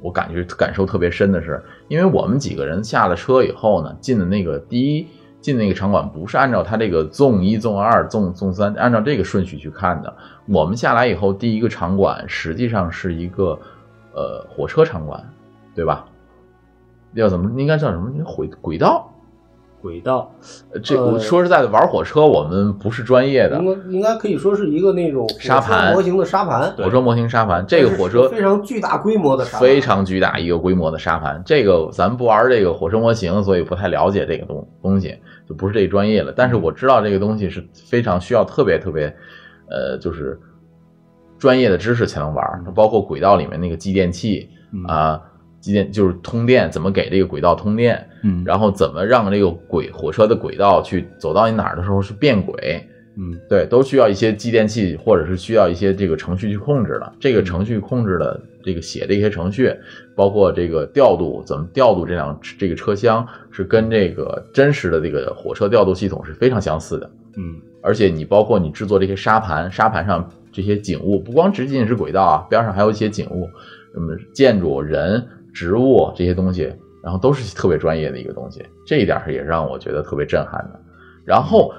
[0.00, 5.08] 我感觉感受特别深的是，因为我们几个人下了车以后呢，进的那个第一
[5.42, 10.16] 进那个场馆不是按照它这个纵一、纵二、纵纵三按照这个顺序去看的。
[10.46, 13.58] 我们下来以后，第一个场馆实际上是一个
[14.14, 15.22] 呃火车场馆，
[15.74, 16.06] 对吧？
[17.14, 18.10] 要怎么应该叫什么？
[18.24, 19.11] 轨轨道？
[19.82, 20.32] 轨道，
[20.72, 31.42] 呃这呃我说实在的，玩火车我们不是专业的应，该应该可以说是一个那种沙盘模型的沙盘，火车模型沙盘，这个火车非常巨大规模的沙盘，非常巨大一个规模的沙盘。
[31.44, 35.18] 这个咱们不玩这个火车模型，所以不太了解这个东东西，
[35.48, 36.32] 就不是这专业了。
[36.34, 39.12] 但是我知道这个东西是非常需要特别特别，
[39.68, 40.38] 呃，就是
[41.38, 42.62] 专业的知识才能玩。
[42.64, 45.20] 它包括轨道里面那个继电器嗯啊、
[45.62, 52.84] 继电就是通电，怎么给这个轨道通电，嗯然后怎么让这个轨火车的轨道去走到你哪儿的时候是变轨，
[53.16, 57.12] 嗯对，都需要一些继电器，或者是需要一些这个程序去控制的。
[57.20, 59.72] 这个程序控制的这个写的一些程序，
[60.16, 67.10] 包括这个调度，怎么调度这辆这个车厢，是跟这个真实的这个火车调度系统是非常相似的。
[67.36, 73.48] 嗯而且你包括你制作这些沙盘，沙盘上这些景物，不光只仅仅是轨道啊，边上还有一些景物，
[73.92, 80.80] 什么建筑、人、植物这些东西，然后都是特别专业的一个东西，这一点是也让我觉得特别震撼的。
[81.24, 81.72] 然后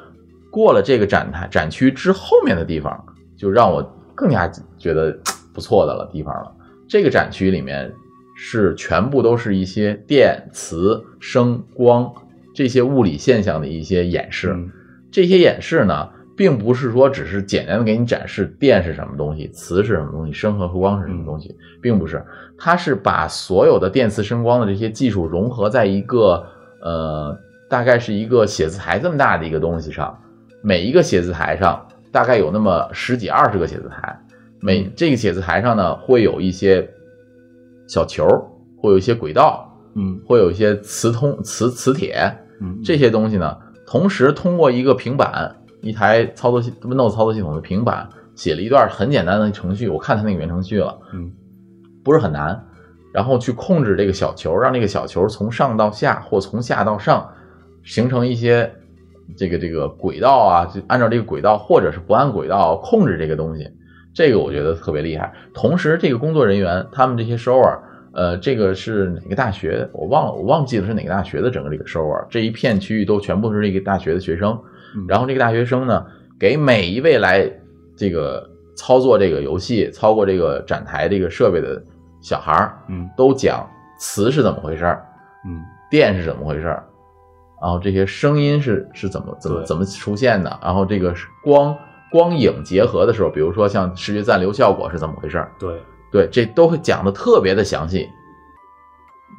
[0.49, 3.03] 过了这个展台展区之后面的地方，
[3.35, 3.81] 就让我
[4.15, 5.17] 更加觉得
[5.53, 6.51] 不错的了地方了。
[6.87, 7.91] 这个展区里面
[8.35, 12.11] 是全部都是一些电、磁、声、光
[12.53, 14.53] 这些物理现象的一些演示。
[14.53, 14.71] 嗯
[15.11, 22.23] 这些演示呢，并不是说只是简单的给你展示电是什么东西，磁是什么东西，声和光是什么东西，并不是，
[22.57, 26.45] 它是把所有的电磁声光的这些技术融合在一个
[26.81, 27.37] 呃，
[27.69, 30.17] 大概是一个写字台这么大的一个东西上，
[30.61, 34.19] 每一个写字台上大概有那么十几二十个写字台，
[34.59, 36.87] 每这个写字台上呢会有一些
[37.87, 38.27] 小球，
[38.77, 40.19] 会有一些轨道，嗯。
[40.25, 51.31] 会有一些磁通磁磁铁，嗯，这些东西呢，同时通过一个平板，一台操作系 Windows 操作系统的平板，写了一段很简单的程序，我看它那个原程序了，嗯，
[52.03, 52.65] 不是很难，
[53.13, 57.29] 然后去控制这个小球，让这个小球从上到下或从下到上，
[57.83, 58.73] 形成一些
[59.37, 63.69] 这个这个轨道啊，就按照这个轨道或者是不按轨道控制这个东西，
[64.13, 65.33] 这个我觉得特别厉害。
[65.53, 67.77] 同时，这个工作人员他们这些 shower。
[68.15, 69.89] 呃，这个是哪个大学？
[69.91, 72.23] 我忘了，我忘记了是哪个大学的整个这个 shower。
[72.29, 74.61] 这一片区域都全部是这个大学的学生，嗯
[75.07, 76.05] 然后这个大学生呢，
[76.39, 77.49] 给每一位来
[77.95, 81.81] 这个操作这个游戏、操作这个展台这个设备的
[82.21, 83.09] 小孩儿，嗯。
[83.15, 85.05] 都讲磁是怎么回事儿，
[85.45, 85.61] 嗯。
[85.89, 86.83] 电是怎么回事儿，
[87.61, 91.77] 然后这些声音是是怎么怎么怎么出现的，然后这个光
[92.11, 95.79] 光影结合的时候，比如说像视觉暂留效果是怎么回事儿，对，
[96.11, 98.09] 对，这都会讲的特别的详细。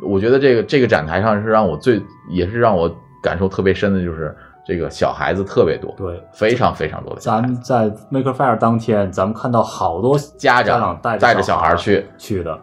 [0.01, 2.89] 我觉得这个这个展台上是让我最也是让我
[3.21, 7.43] 感受特别深的，就是这个小孩子特别多，对，非常非常多的小咱。
[7.43, 12.07] 们在 Maker Faire 当天，咱们看到好多家长长带带着小小孩去。
[12.17, 12.59] 去的，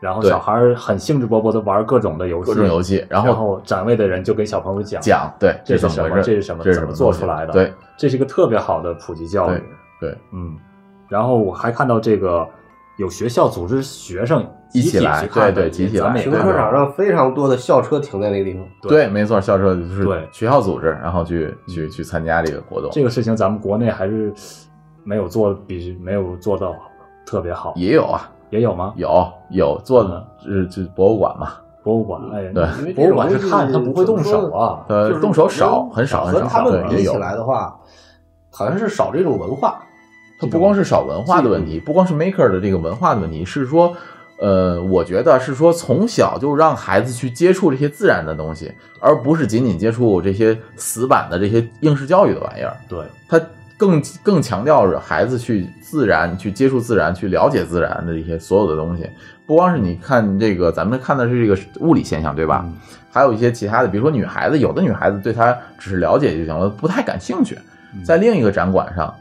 [0.00, 9.58] 然后小孩很兴致勃勃的玩各种的游戏，各种游戏，然然后后展位的人就给小朋友讲讲对这是什么，这是什么，这是怎么做出来的，对，这是一个特别好的普及教育
[10.00, 10.56] 对，对，嗯，
[11.08, 12.46] 然后我还看到这个
[12.98, 18.66] 有学校组织学生一起来对对集体来咱们停车场上非常多的校车停在那个地方。
[18.82, 24.32] 对，没错，校车就是对学校组织，然后去去去参加这个活动，这个事情，咱们国内还是
[25.04, 26.74] 没有做，比没有做到
[27.24, 27.72] 特别好。
[27.76, 28.92] 也有啊，也有吗？
[28.96, 31.52] 有有做的是就博物馆嘛，
[31.84, 34.84] 博物馆，哎，对因为博物馆是看，它它不会动手啊。
[34.88, 37.18] 呃，动手少，很少很和少，他们比起对也有。
[37.18, 37.78] 来的话，
[38.50, 39.80] 好像是少这种文化。
[40.38, 43.96] 它不光是少文化的问题，不光是 maker 的这个文化的问题，是说，
[44.38, 52.76] 呃，我觉得是说从小就让孩子去接触这些自然的东西，而不是仅仅接触这些死板的这些应试教育的玩意儿。
[52.88, 53.40] 对，它
[53.76, 59.08] 更更强调着孩子去自然、去接触自然、去了解自然的一些所有的东西。
[59.44, 62.62] 不光是你看这个，咱们看的是这个物理现象，对吧？
[62.64, 62.76] 嗯
[63.10, 67.58] 还有一些其他的，比如说女孩子，有的女孩子对它只是了解就行了，不太感兴趣。
[67.94, 69.12] 嗯在另一个展馆上，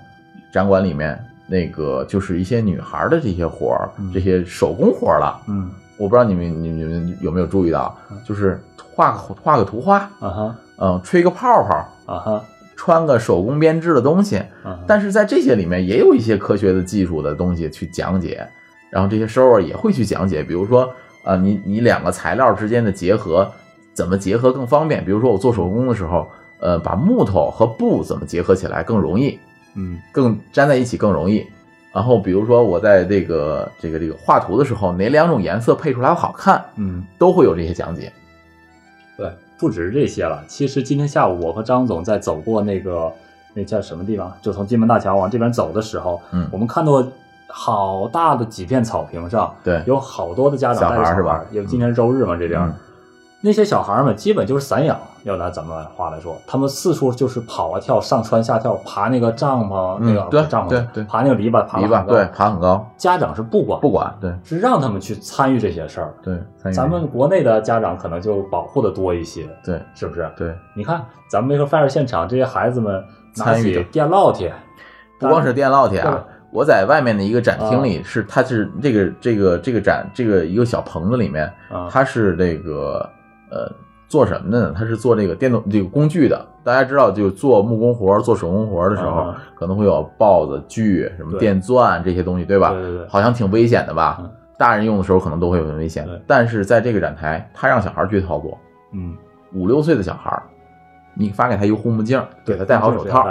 [0.52, 5.42] 展馆里面那个就是一些女孩的这些活儿，嗯这些手工活儿了。
[5.48, 8.62] 嗯我不知道你们你们有没有注意到，就是
[8.94, 12.44] 画个画个图画，啊哈嗯，吹个泡泡，啊哈
[12.76, 14.38] 穿个手工编织的东西。
[14.64, 18.48] 啊，但是在这些里面也有一些科学的技术的东西去讲解，
[18.92, 23.52] 然后这些 shower 也会去讲解，比如说，呃，你你两个材料之间的结合
[23.92, 25.04] 怎么结合更方便？
[25.04, 26.28] 比如说我做手工的时候，
[26.60, 29.40] 呃，把木头和布怎么结合起来更容易，
[29.78, 31.46] 嗯更粘在一起更容易。
[31.94, 38.12] 然后比如说我在这个这个这个画图的时候，哪两种颜色配出来好看，嗯，都会有这些讲解。
[39.16, 40.44] 对，不止这些了。
[40.48, 43.12] 其实今天下午我和张总在走过那个
[43.54, 47.04] 那叫什么地方，就从金门大桥往这边走的时候，嗯我们看到
[47.48, 52.76] 好大的几片草坪上，对有好多的家长小孩儿是吧孩儿因为今天是周日嘛，这边、嗯
[53.40, 66.14] 那些小孩儿们基本就是散养，要拿咱们话来说，他们四处就是跑啊跳，上蹿下跳，爬那个帐篷，嗯那个对帐篷，对对爬那个篱笆，爬篱笆对，爬很高，家长是不管，不管对是让他们去参与这些事儿。
[66.24, 66.40] 对，
[66.74, 70.28] 咱们国内的家长可能就保护的多一些，对是不是？
[70.36, 70.56] 对。
[70.76, 72.96] 你看咱们那个 fire 现场，这些孩子们
[73.36, 74.52] 拿起参与的电烙铁，
[75.20, 83.08] 不光是电烙铁啊，我在外面的一个展厅里是，它是这个这个这个展这个一个小棚子里面，啊它是这个
[83.50, 83.72] 呃
[84.08, 84.74] 做什么的呢？
[84.76, 86.46] 他是做这个电动这个工具的。
[86.64, 92.72] 大家知道，就做木工活、做手工活的时候嗯，可能会有刨子、锯、什么电钻这些东西，对吧？
[92.72, 93.08] 对对对。
[93.08, 94.18] 好像挺危险的吧？
[94.22, 94.30] 嗯？
[94.58, 96.06] 大人用的时候可能都会很危险。
[96.06, 98.58] 对，但是在这个展台，他让小孩去操作，
[98.94, 99.16] 嗯，
[99.54, 100.42] 五六岁的小孩，
[101.14, 103.26] 你发给他一个护目镜，给他戴好手套，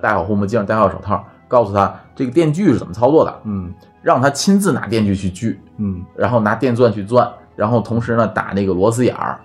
[0.00, 3.72] 戴好护目镜，戴好手套，告诉他这个电锯是怎么操作的，嗯。
[4.02, 6.02] 让他亲自拿电锯去锯，嗯。
[6.14, 9.38] 然后拿电钻去钻，然后同时呢打那个螺丝眼儿。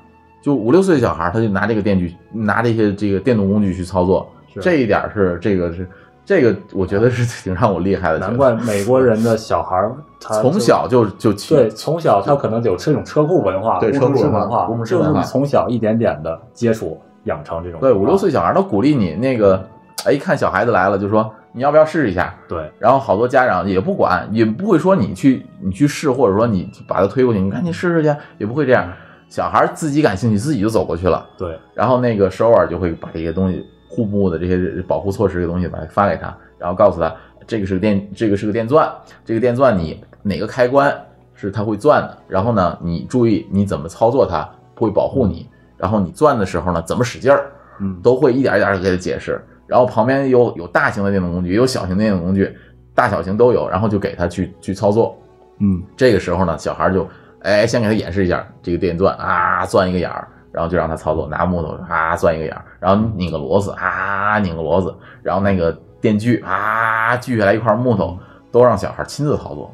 [0.46, 4.30] 就五六岁的小孩儿，他就拿这个电锯，拿这些这个电动工具去操作，
[4.62, 5.90] 这一点是这个是
[6.24, 8.20] 这个，我觉得是挺让我厉害的。
[8.20, 19.68] 难怪美国人的小孩儿 他从小就就去对从小他可能有这种车库文化、对车库文化程师文化，从小一点点的接触养成这种对五六岁小孩儿，他鼓励你那个，
[20.06, 22.36] 哎，一看小孩子来了，就说你要不要试一下？
[22.48, 28.88] 对然后好多家长也不管，也不会说你去你去试，或者说你把他推过去，你赶紧试试去，也不会这样。
[29.36, 31.28] 小孩自己感兴趣，自己就走过去了。
[31.38, 37.14] 对然后那个首尔就会把这些东西护目的这些保护措施的东西把它发给他，然后告诉他
[37.46, 38.90] 这个是个电，这个是个电钻，
[39.26, 40.90] 这个电钻你哪个开关
[41.34, 49.44] 是它会钻的，然后呢你注意你怎么操作它会保护你，然后你钻的时候呢怎么使劲儿，嗯都会一点一点的给他解释。
[49.68, 52.56] 然后旁边有有大型的电动工具，也有小型的电动工具，
[52.94, 55.14] 大小型都有，然后就给他去去操作。
[55.60, 57.06] 嗯这个时候呢，小孩就
[57.46, 68.18] 哎先给他演示一下这个电钻啊，钻一个眼儿，然后就让他操作，拿木头啊钻一个眼儿，然后拧个螺丝啊拧个螺丝，然后那个电锯啊锯下来一块木头，
[68.52, 69.72] 都让小孩亲自操作。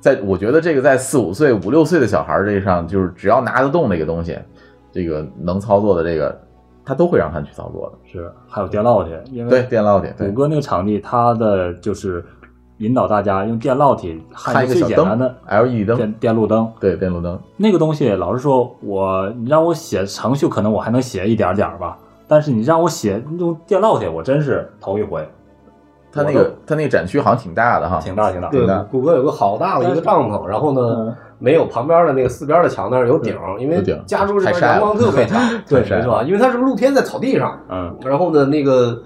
[0.00, 4.38] 在我觉得这个在四五岁、五六岁的小孩这上，就是只要拿得动那个东西，
[4.92, 6.40] 这个能操作的这个，
[6.84, 7.98] 他都会让他去操作的。
[8.10, 12.24] 是还有电烙铁，因为对，电烙铁，对谷，歌那个场地，它的就是
[12.78, 16.70] 引导大家用电烙铁焊焊一个小最简单灯的，LED 灯，电电路灯。
[16.78, 21.96] 对，电路灯，那个东西，老实说，我你让我写程序，可能我还能写一点点儿吧。
[22.28, 25.26] 但是你让我写用电烙铁，我真是头一回，
[26.12, 28.48] 它那个它那个展区好像挺大的哈，挺大挺大。
[28.48, 36.02] 对的，谷歌有个好大的一个帐篷，然后呢嗯，没有旁边的那个四边的墙那儿有顶，因为加州这边阳光特别大， 对太晒了。
[36.02, 36.22] 是吧？
[36.24, 37.96] 因为它是露天在草地上，嗯。
[38.04, 39.00] 然后呢，那个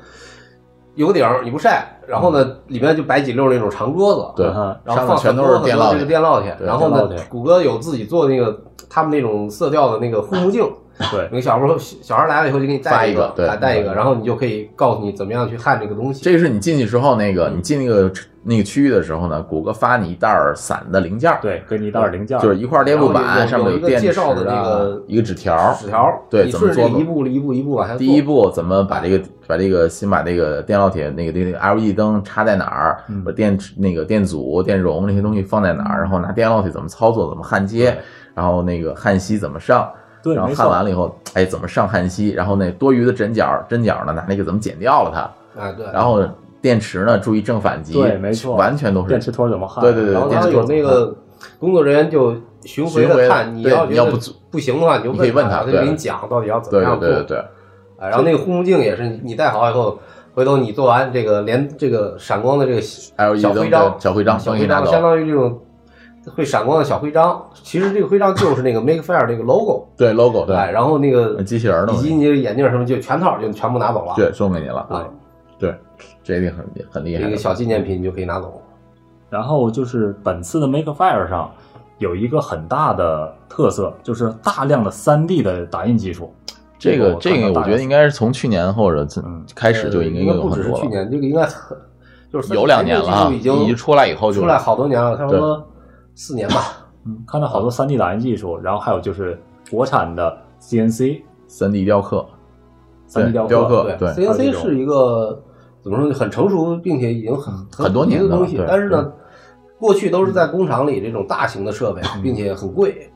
[0.95, 4.47] 有个顶儿你不晒，然后呢，里面就摆几溜那种长桌子，对。
[4.85, 10.69] 然后放全都很多很多这个是电烙铁，然后呢谷歌有自己做那个他们那种色调的那个护目镜，
[11.11, 16.23] 对那个小时候小孩来了以后就给你带一个对啊带一个，然后你就可以告诉你怎么样去焊这个东西。
[16.23, 27.99] 这个是你进去之后，那个你进那个那个区域的时候呢，谷歌发你一袋儿散的零件儿，对，给你一袋零件儿，就是一块电路板，上面有电池的那啊个一个纸条，纸条，对怎么做一步一步一步往下做。
[27.99, 37.97] 第一步怎么把这个把这个先把那个电烙铁那个那个 LED 灯插在哪儿，嗯把电池那个电阻、电容那些东西放在哪儿，然后拿电烙铁怎么操作，怎么焊接，
[38.35, 39.91] 然后那个焊锡怎么上，
[40.23, 46.23] 对，然后焊完了以后，哎怎么上焊锡，然后那多余的针脚针脚呢拿那个怎么剪掉了它，啊对，然后
[46.61, 49.83] 电池呢注意正反极，对没错完全都是电池托怎么焊？
[49.83, 51.17] 对对对然后电池他有那个
[51.59, 54.19] 工作人员就巡回巡回的的看，你要觉得你要不
[54.51, 57.09] 不行的话，你就可以问他，他就给你讲到底要怎么对样做。
[57.09, 57.39] 对对对对，
[57.99, 59.99] 哎，然后那个护目镜也是你戴好以后，
[60.35, 65.59] 回头你做完这个连这个闪光的这个小徽章，小徽章小徽章相当于这种
[66.35, 67.45] 会闪光的小徽章。
[67.55, 74.15] 其实这个徽章就是那个 Make Fair 这个 logo，对 logo 对，哎，然后那个机器人儿的以及你的眼镜什么就全套就全部拿走了。
[74.17, 75.07] 对送给你了，啊，
[75.59, 75.75] 对，
[76.23, 78.61] 这一定很很厉害一个小纪念品你就可以拿走。
[79.29, 81.51] 然后就是本次的 Make Fair 上
[81.99, 86.35] 有一个很大的特色，就是大量的 3D 的打印技术。
[86.79, 89.07] 这个这个，我觉得应该是从去年或者
[89.55, 91.77] 开始就应该呃应该不有很多了，只是去年，这个应该很
[92.33, 95.63] 就是有两年了啊，已经经出来以后就出来好多年了，差不多
[96.15, 96.87] 四年吧。
[97.07, 102.27] 嗯，看到好多 3D 打印技术，然后还有就是国产的 CNC 三 D 雕刻
[103.09, 105.43] ，3D 对雕刻，对对，，CNC 是一个
[105.83, 109.11] 怎么说呢，很成熟，并且已经很很多年的东西但是呢，
[109.79, 113.11] 过去都是在工厂里这种大型的设备，嗯并且很贵。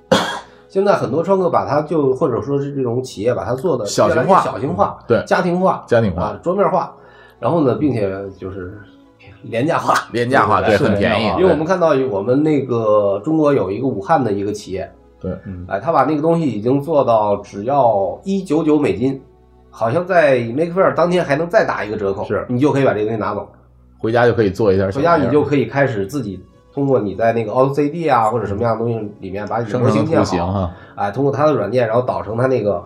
[0.67, 6.93] 现在很多创客把它就或者说是这种企业把它做的小型化小型化，对家庭化，家庭化啊，桌面化，
[7.39, 8.81] 然后呢，并且就是
[9.45, 19.21] 廉价化，廉价化，对，很便宜，因为我们看到我们那个中国有一个武汉的一个企业，对，嗯，哎，他把那个东西已经做到只要一九九美金，
[19.71, 22.45] 好像在 Make Fair 当天还能再打一个折扣，是。
[22.49, 23.49] 你就可以把这个东西拿走，
[23.99, 32.85] 回家就可以做一下回家你就可以开始自己通过你在那个 AutoCAD 啊或者什么样的东西里面把你的模型建好，哎，通过它的软件，然后导成它那个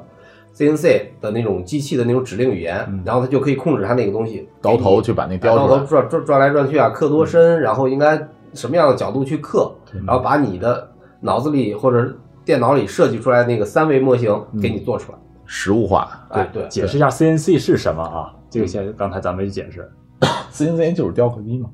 [0.59, 3.03] CNC 的那种机器的那种指令语言，嗯。
[3.05, 10.91] 然后它就可以控制它那个东西，刀头去把那雕刀头出来，转转转来转去啊，刻多深，然后应该什么样的角度去刻，嗯然后把你的
[11.21, 12.13] 脑子里或者
[12.45, 14.61] 电脑里设计出来那个三维模型嗯。
[14.61, 15.19] 给你做出来。
[15.47, 16.11] 实物化。
[16.33, 18.35] 对，对，解释一下 CNC 是什么啊？
[18.51, 19.89] 这个先刚才咱没解释，，
[20.53, 21.69] CNC 就是雕刻机嘛，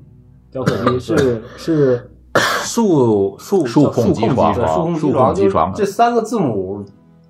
[0.51, 4.53] 雕刻机是是数数数控机床，
[4.95, 6.83] 数控机床这三个字母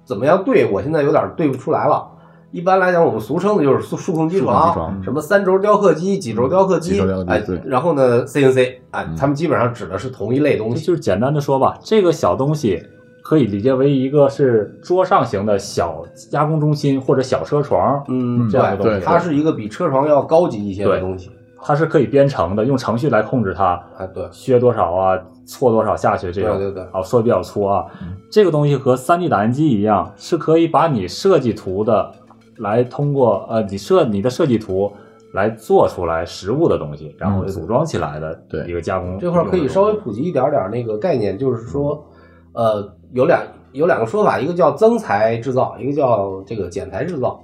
[0.06, 0.66] 怎么样对？
[0.72, 2.12] 我现在有点对不出来了。
[2.52, 10.82] 一般来讲，我们俗称的就是数数控机床什么三轴雕刻机、几轴雕刻机哎对，然后呢，CNC，哎嗯，他们基本上指的是同一类东西。
[10.82, 12.82] 就就是简单的说吧，这个小东西
[13.22, 21.30] 可以理解为一个是桌上型的小加工中心或者小车床，嗯，这样的东西对，它是一个比车床要高级一些的东西。
[21.66, 27.86] 它是可以编程的，用程序来控制它哎，对，削多少啊，错多少下去这个，对对对啊，说的比较粗啊。
[28.04, 32.12] 嗯这个东西和三 D 打印机一样，是可以把你设计图的
[32.58, 34.92] 来通过呃你设你的设计图
[35.34, 39.18] 来做出来实物的东西，然后嗯组装起来的对一个加工。
[39.18, 42.06] 这块儿可以稍微普及一点点那个概念，就是说，
[42.54, 47.42] 呃，有两有两个说法，一个叫增材制造，一个叫这个减材制造。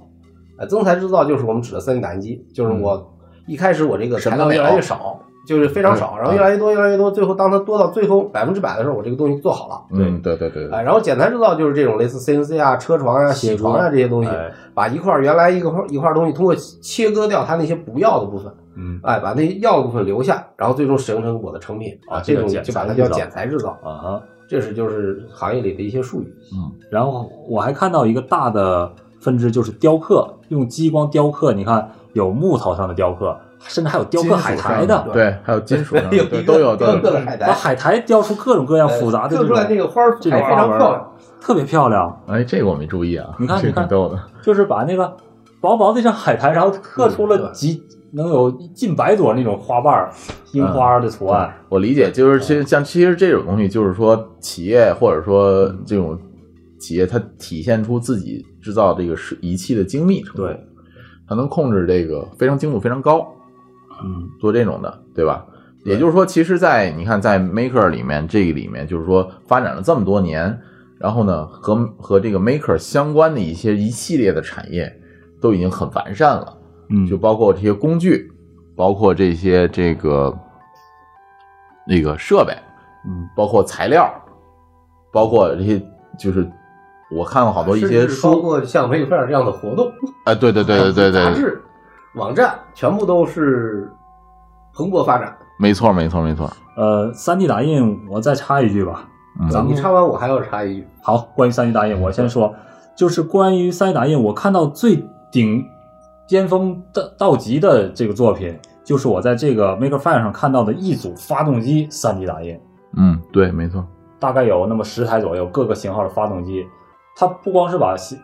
[0.58, 3.11] 呃，增材制造就是我们指的三 D 打印机，就是我
[3.46, 9.82] 一开始我这个材料越来越少，就是非常少，嗯然后越来越多，越来越多，最后当它多到最后百分之百的时候，我这个东西做好了。
[9.92, 24.22] 嗯，对对对对哎，然后简单制造就是这种类似 CNC 啊、车床啊、铣床啊这些东西，哎把一块儿原来一个块一块儿东西通过切割掉它那些不要的部分，嗯哎，把那些要的部分留下，然后最终形成我的成品啊这种就把它叫剪裁制造，啊。
[24.48, 26.34] 这是就是行业里的一些术语。
[26.52, 31.54] 嗯然后我还看到一个大的分支，就是雕刻，用激光雕刻。
[31.54, 41.08] 你看有木头上的雕刻，甚至还有雕刻海苔的，对，还有金属上的都有都雕刻的有，海苔，把海苔雕出各种各样复杂的这种刻出来那个花儿这种非常花纹漂亮。
[41.40, 42.22] 特别漂亮。
[42.28, 45.16] 哎，这个我没注意啊，你看你看挺逗的，就是把那个
[45.60, 50.12] 薄薄的一张海苔，然后刻出了几、能有近百朵那种花瓣儿、
[50.52, 51.52] 樱花的图案。
[51.68, 56.16] 我理解，就是其实像其实这种东西，就是说企业或者说这种
[56.78, 60.60] 企业，它体现出自己制造这个是仪器的精密程度，对，
[61.32, 63.26] 它能控制这个非常精度非常高，
[64.04, 65.46] 嗯，做这种的，对吧？
[65.82, 70.60] 也就是说，其实，在你看，在 Maker 里面，这个里面就是说发展了这么多年，
[70.98, 74.94] 然后呢，和和这个 Maker 相关的一些一系列的产业
[75.40, 76.58] 都已经很完善了。
[76.90, 78.30] 嗯就包括这些工具，
[78.76, 80.38] 包括这些这个
[81.88, 82.52] 那个设备，
[83.06, 84.12] 嗯，包括材料，
[85.10, 85.82] 包括这些
[86.18, 86.46] 就是
[87.14, 89.92] 我看过好多一些甚至包，括像 Makefair 这样的活动，
[90.24, 91.62] 哎，对对对对对对，杂志、
[92.14, 93.90] 网站全部都是
[94.74, 95.36] 蓬勃发展。
[95.58, 96.50] 没错没错没错。
[96.76, 99.08] 呃，三 D 打印，我再插一句吧。
[99.40, 102.54] 嗯咱们你插完我还要插一句，好，关于三 D 打印，我先说，
[102.96, 105.64] 就是关于三 D 打印，我看到最顶
[106.28, 112.58] 巅峰到到极的这个作品，就是我在这个 Makerfile 上看到的一组发动机三 D 打印，
[112.96, 113.86] 嗯，对，没错。
[114.18, 116.66] 大概有那么十台左右，各个型号的发动机。
[117.16, 118.18] 它不光是把系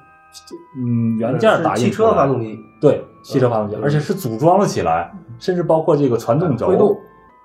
[0.77, 6.97] 嗯原件打印汽车发动机，对汽车发动机，嗯而且是组装了起来，甚至包括这个传动轴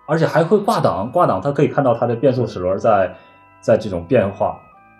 [0.05, 3.15] 而且还会挂档，挂档它可以看到它的变速齿轮在
[3.61, 4.59] 在这种变化。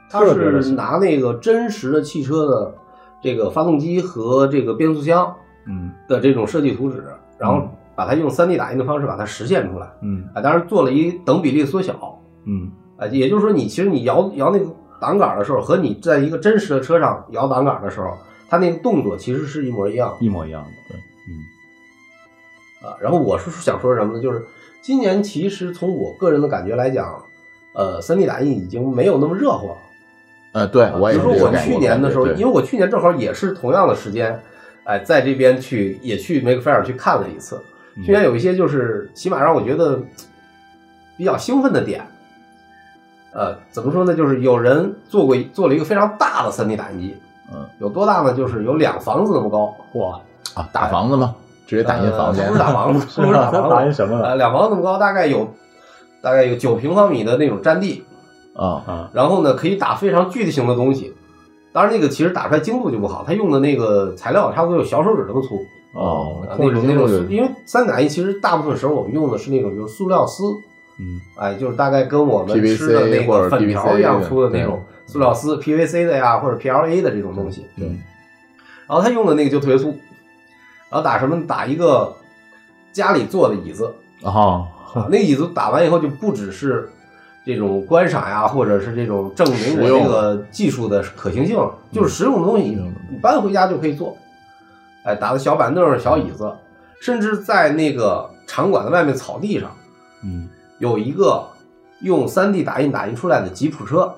[0.10, 2.74] 它是拿那个真实的汽车的
[3.22, 5.36] 这个发动机和这个变速箱
[5.68, 7.04] 嗯的这种设计图纸，
[7.38, 9.88] 然后嗯把它用 3D 打印的方式把它实现出来。
[10.02, 12.20] 嗯啊，当然做了一等比例的缩小。
[12.46, 14.66] 嗯啊，也就是说，你其实你摇摇那个
[15.06, 18.18] 档杆的时候，和你在一个真实的车上摇挡杆的时候，
[18.50, 20.26] 它那个动作其实是一模一样的。
[20.26, 20.98] 一模一样的，对，
[21.28, 24.22] 嗯啊，然后我是想说什么呢？
[24.22, 24.44] 就是
[24.82, 27.22] 今年其实从我个人的感觉来讲，
[27.74, 29.76] 呃三 D 打印已经没有那么热乎了。
[30.54, 34.42] 呃，对我也比如说我去年的时候，因为我去年正好也是同样的时间，
[34.86, 37.58] 哎，在这边去也去 Makefair 去看了一次。
[37.96, 40.02] 嗯去年有一些就是起码让我觉得
[41.16, 42.04] 比较兴奋的点，
[43.34, 44.14] 呃，怎么说呢？
[44.14, 47.16] 就是有人做过做了一个非常大的 3D 打印机，
[47.52, 48.34] 嗯，有多大呢？
[48.34, 50.20] 就是有两房子那么高，哇，
[50.54, 51.36] 啊，打房子吗？
[51.66, 54.30] 直接打印房子呃不是打房子， 不是打房子，打印什么了？
[54.30, 55.48] 呃，两房子那么高，大概有
[56.22, 58.04] 大概有九平方米的那种占地，
[58.56, 61.14] 啊，啊，然后呢，可以打非常具体型的东西。
[61.72, 65.56] 当然，那个其实打出来精度就不好，它用的那个材料差不多有小手指那么粗。
[65.96, 70.44] 哦啊，那种那种因为三打印其实大部分时候我们用的是那种就是塑料丝，
[71.00, 77.66] 嗯哎，就是大概跟我们吃的那个粉条一样粗的那种塑料丝，PVC 的呀，或者 PLA 的这种东西。
[77.78, 77.88] 对，
[78.88, 79.88] 然后他用的那个就特别粗，
[80.90, 81.46] 然后打什么？
[81.48, 82.16] 打一个
[82.92, 86.88] 家里坐的椅子哦，啊，那个椅子打完以后就不只是
[87.46, 92.78] 这种观赏呀，或者是这种证明我这个技术的可行性了，就是实用的东西，
[93.10, 94.16] 你搬回家就可以做。
[95.04, 96.56] 哎，打的小板凳、小椅子，
[97.02, 99.70] 甚至在那个场馆的外面草地上，
[100.24, 100.48] 嗯
[100.84, 101.42] 有一个
[102.02, 104.14] 用 3D 打印打印出来的吉普车，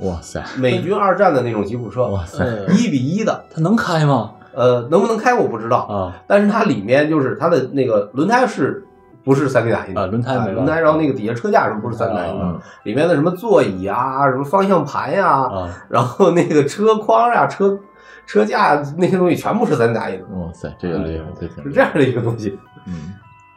[0.00, 4.32] 哇塞，美军二战的那种吉普车，哇塞，一比一的，它能开吗？
[4.52, 6.12] 呃，能不能开我不知道，啊。
[6.26, 8.84] 但是它里面就是它的那个轮胎是
[9.22, 10.00] 不是 3D 打印的？
[10.00, 17.78] 啊轮胎轮胎，然后那个底下车架什么不是 3D 打印的，嗯里面的什么座椅啊，什么方向盘呀、啊，然后那个车筐呀、车
[18.26, 22.58] 车架那些东西全部是 3D 打印的，哇塞，这个厉害，这挺是这样的一个东西。
[22.86, 23.14] 嗯，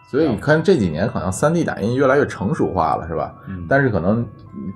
[0.08, 3.34] 所以你看这几年好像三 D 打印越来越成熟化了，是吧？
[3.48, 4.26] 嗯但是可能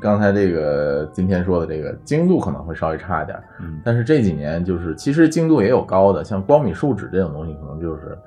[0.01, 8.17] 刚才这个今天说的这个精度可能会稍微差一点，嗯但是这几年就是其实精度也有高的，像光敏树脂这种东西，可能就是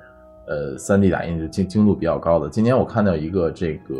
[0.47, 2.49] 呃三 D 打印就精精度比较高的。
[2.49, 3.95] 今年我看到一个这个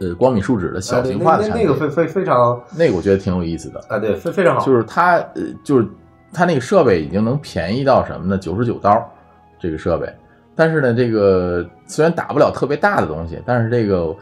[0.00, 5.86] 呃光敏树脂的小型化的产品，那那那个非非非常那个我觉得挺有意思的，啊，对，非非常好，就是它呃就是
[6.32, 8.36] 它那个设备已经能便宜到什么呢？
[8.36, 9.08] 九十九刀
[9.58, 10.12] 这个设备，
[10.54, 14.14] 但是呢，这个虽然打不了特别大的东西，但是这个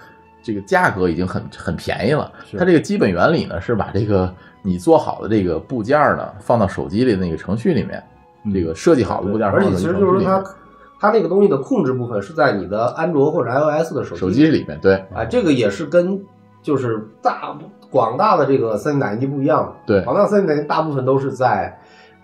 [0.42, 2.30] 这个价格已经很很便宜了。
[2.48, 2.56] 是。
[2.56, 8.02] 它这个基本原理呢是把这个你做好的这个部件呢放到手机里的那个程序里面，
[8.44, 8.52] 嗯。
[8.52, 10.44] 这个设计好的部件放到而且其实就是说它
[11.00, 14.78] 它那个东西的控制部分是在你的安卓或者 iOS 的手机手机里面。
[14.80, 16.20] 对啊，这个也是跟
[16.62, 17.58] 就是大
[17.90, 19.64] 广大的这个三 D 打印机不一样。
[19.64, 20.04] 的，对。
[20.04, 21.79] 广大三 D 打印大部分都是在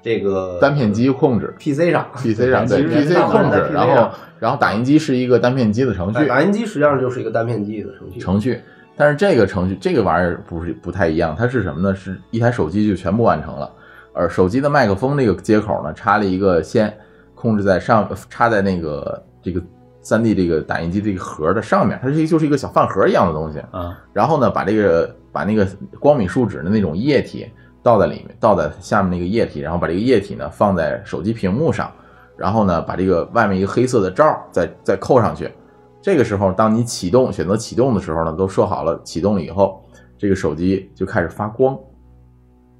[0.06, 8.60] 这个单片机控制 PC 上 PC 上对 PC 控制然后然后打印机是一个单片机的程序，哎打印机实际上就是一个单片机的程序，程序。
[8.96, 11.92] 但是这个程序这个玩意儿不是不太一样，它是什么呢？
[11.92, 13.68] 是一台手机就全部完成了，
[14.14, 16.96] 而手机的麦克风那个接口呢，插了一个线，
[17.34, 19.60] 控制在上，插在那个这个
[20.02, 23.58] 三 D 这个打印机这个盒的上面，它是一就是一个小饭盒一样的东西。
[23.72, 25.66] 啊然后呢，把这个把那个
[25.98, 27.50] 光敏树脂的那种液体
[27.86, 31.88] 倒在里面，倒在下面那个液体，然后把这个液体呢放在手机屏幕上，
[32.36, 35.48] 然后呢把这个外面一个黑色的罩再再扣上去。
[36.02, 39.84] 这个时候，当你启动选择启动的时候呢，都设好了启动了以后，
[40.18, 41.78] 这个手机就开始发光。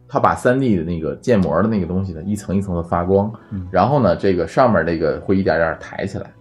[0.08, 6.32] 它把3 D 的那个建模的那个东西呢，一层一层的发光，嗯然后呢，这个上面这个会一点点抬起来，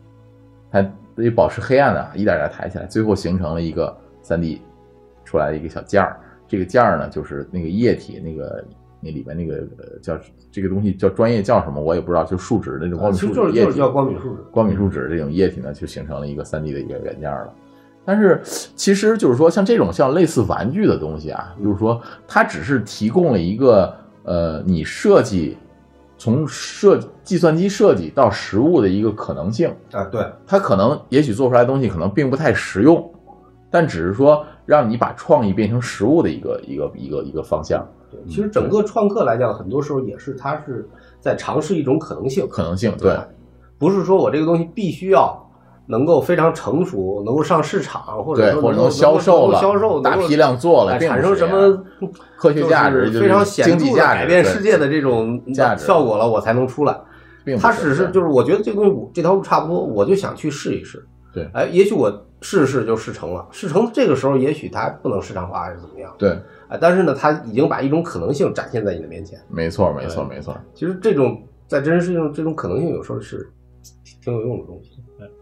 [0.71, 0.83] 它
[1.15, 4.59] 得保持黑暗的，一点点抬起来，最后形成了一个3 D
[5.23, 6.19] 出来的一个小件儿。
[6.47, 8.63] 这个件儿呢，就是那个液体，那个
[8.99, 10.17] 那里面那个呃叫
[10.51, 14.41] 这个东西叫专业叫什么，我也不知道，就树脂那种光米啊其树脂液体，叫光敏树脂。
[14.51, 17.53] 光敏树脂这种液体呢，就形成了一个3 D 的一个元件了。
[18.07, 18.39] 但是
[18.75, 23.91] 其实就是说，像这种像类似玩具的东西啊，就是说它只是提供了一个
[24.23, 25.57] 呃，你设计
[26.15, 29.73] 从设计算机设计到实物的一个可能性。
[29.91, 33.11] 啊，对，它可能也许做出来的东西可能并不太实用，
[33.71, 37.85] 但只是说让你把创意变成实物的一个一个一个一个方向。
[38.11, 40.87] 对其实整个创客来讲，很多时候也是他是
[41.19, 43.27] 在尝试一种可能性，可能性对吧
[43.77, 45.37] 不是说我这个东西必须要
[45.87, 51.83] 能够非常成熟，能够上市场，或者，说能够或者能销售了，销售，大批量做了，产生什么
[52.37, 56.97] 科学价值非常显著的经济价值改变世界的这种价值效果了，我才能出来。
[57.43, 61.05] 并不他只是就是我觉得这个东西我这条路差不多，我就想去试一试。
[61.35, 69.37] 对哎，也许我试试就试成了，试成这个时候也许它不能市场化还是怎么样，对，哎，但是呢，它已经把一种可能性展现在你的面前。
[69.49, 70.57] 没错，没错，对没错。
[70.73, 73.47] 其实这种在真实世界中，这种可能性有时候是
[74.23, 74.91] 挺有用的东西。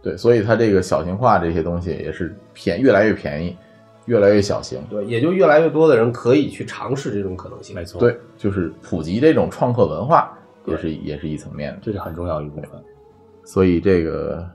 [0.02, 3.56] 对，所以它这个小型化这些东西也是便越来越便宜，
[4.06, 4.82] 越来越小型。
[4.90, 7.76] 对，也就越来越多的人可以去尝试这种可能性。
[7.76, 11.80] 没错，，对，就是普及这种创客文化，也是也是一层面的。
[11.82, 12.70] 这是很重要一部分。
[13.44, 14.48] 所以这个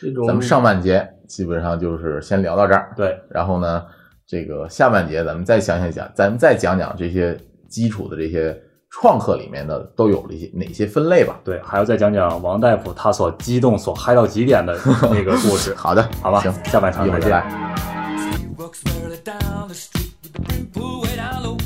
[0.00, 3.84] 这种咱们上半节基本上就是先聊到这儿，对，然后呢，
[4.26, 7.36] 这个下半节咱们再详细讲，咱们再讲讲这些
[7.68, 8.58] 基础的这些
[8.90, 11.38] 创客里面的都有了一些哪些分类吧。
[11.44, 15.74] 对，还要再讲讲王大夫他所激动、所嗨到极点的那个故事。
[15.74, 17.30] 好的，好吧行，下半场一会儿见。
[17.30, 17.50] 再见。
[18.32, 21.58] He walks barely down the street with the brim pulled way down low.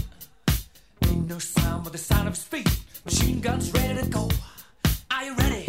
[1.02, 2.68] Ain't no sound but the sound of feet.
[3.04, 4.28] Machine guns ready to go.
[5.10, 5.63] Are you ready?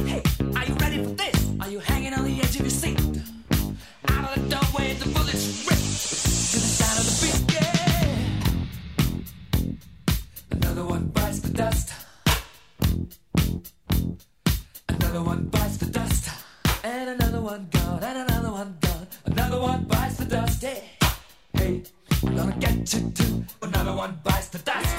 [11.56, 11.94] Dust.
[14.90, 16.30] Another one bites the dust.
[16.84, 19.08] And another one gone, and another one gone.
[19.26, 20.62] Another one bites the dust.
[20.62, 20.84] Hey,
[21.54, 21.84] hey,
[22.24, 23.46] I'm gonna get you too.
[23.62, 24.96] Another one bites the dust.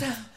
[0.00, 0.29] down.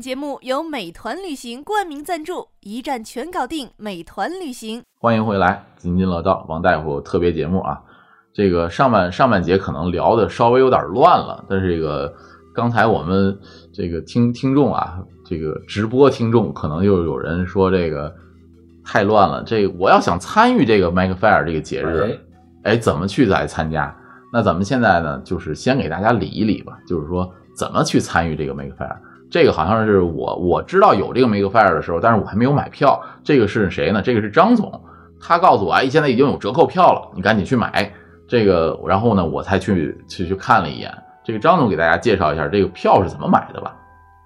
[0.00, 4.82] 本节目由美团旅行冠名赞助，一站全搞定，美团旅行。
[4.98, 7.78] 欢迎回来，津津乐道王大夫特别节目啊。
[8.32, 12.10] 这个上半上半节可能聊的稍微有点乱了，但是这个
[12.54, 13.38] 刚才我们
[13.74, 18.10] 这个听听众啊，这个直播听众可能又有人说这个
[18.82, 22.18] 太乱了，这个我要想参与这个 Make Fair 这个节日，
[22.62, 23.94] 哎哎，怎么去来参加？
[24.32, 28.96] 那咱们现在呢，就是先给大家理一理吧，就是说怎么去参与这个 Make Fair。
[29.30, 33.00] 这个好像是我我知道有这个 Make Fair 的时候，但是我还没有买票。
[33.22, 34.02] 这个是谁呢？
[34.02, 34.82] 这个是张总，
[35.20, 37.92] 他告诉我，哎，现在已经有折扣票了，你赶紧去买
[38.28, 38.78] 这个。
[38.86, 40.92] 然后呢，我才去去去看了一眼。
[41.22, 43.76] 这个张总给大家介绍一下这个票是怎么买的吧？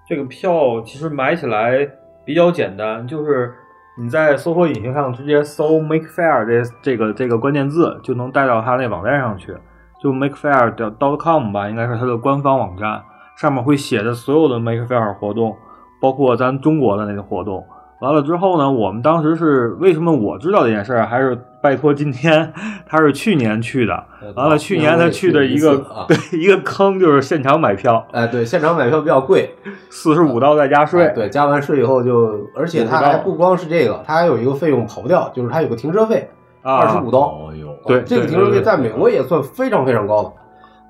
[0.09, 1.86] 这个票其实买起来
[2.24, 3.52] 比较简单，就是
[3.98, 9.55] 你在搜索引擎上直接搜 “make fair” 这这个这个关键字，就能带到他那网站上去，
[10.02, 13.02] 就 make fair 的 dot com 吧，应该是它的官方网站，
[13.37, 15.57] 上面会写着所有的 make fair 活动，
[16.01, 17.64] 包括咱中国的那个活动。
[18.01, 22.53] 完了之后呢，我们当时是为什么我知道这件事儿，还是拜托今天
[22.87, 24.05] 他是去年去的，
[24.35, 29.55] 完了去年他去的一个啊对一个坑就是现场买票，哎，对，现场买票比较贵，
[29.89, 36.28] 四十五刀再加税哎，对，加完税以后就，而且他还不光是这个，他还有一个费用跑不掉，就是他有个停车费，
[36.62, 37.20] 啊二十五刀。
[37.20, 40.32] 哦呦，对这个停车费在美国也算非常非常高的，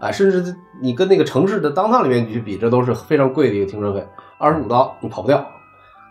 [0.04, 4.06] 哎，甚至你跟那个城市的当趟里面去比，这都是非常贵的一个停车费，
[4.38, 5.42] 二十五刀你跑不掉。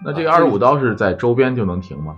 [0.04, 2.16] 那这个二十五刀是在周边就能停吗？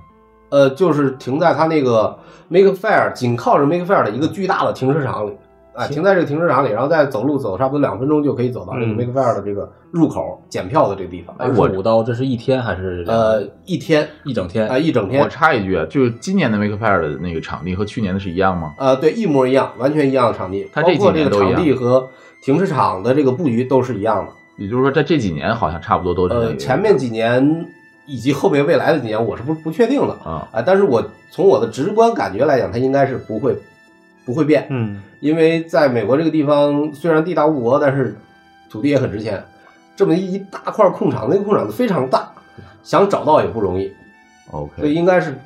[0.50, 2.18] 呃，就是停在它那个
[2.48, 5.38] Make Fair 紧靠着 Make Fair 的一个巨大的停车场里，
[5.76, 11.36] 哎，停在这个停车场里，然后再走路走差不多两分钟就可以走到这个嗯 Make Fair 的这个入口检票的这个地方。
[11.38, 14.68] 二十五刀，这是一天还是呃，一天一整天？
[14.68, 18.74] 啊，一整天我，插一句啊，就是今年的 Make Fair 的那个场地和去年的是一样吗？
[18.80, 22.08] 呃，对，一模一样，完全一样的场地，它这几包括这个年都一样场地和
[22.42, 24.32] 停车场的这个布局都是一样的。
[24.58, 27.66] 也就是说，在这几年好像差不多都是那个呃，前面几年
[28.08, 30.62] 以及后面未来的几年，我是不不确定的啊，啊。
[30.66, 33.54] 但是我从我的直观感觉来讲，它应该是不会
[34.26, 38.18] 不会变，嗯，因为在美国这个地方，虽然地大物博，但是
[38.70, 39.46] 土地也很值钱。
[39.96, 42.30] 这么一大块空场，那个空场非常大，
[42.84, 43.94] 想找到也不容易
[44.52, 45.38] ，OK，所以应该是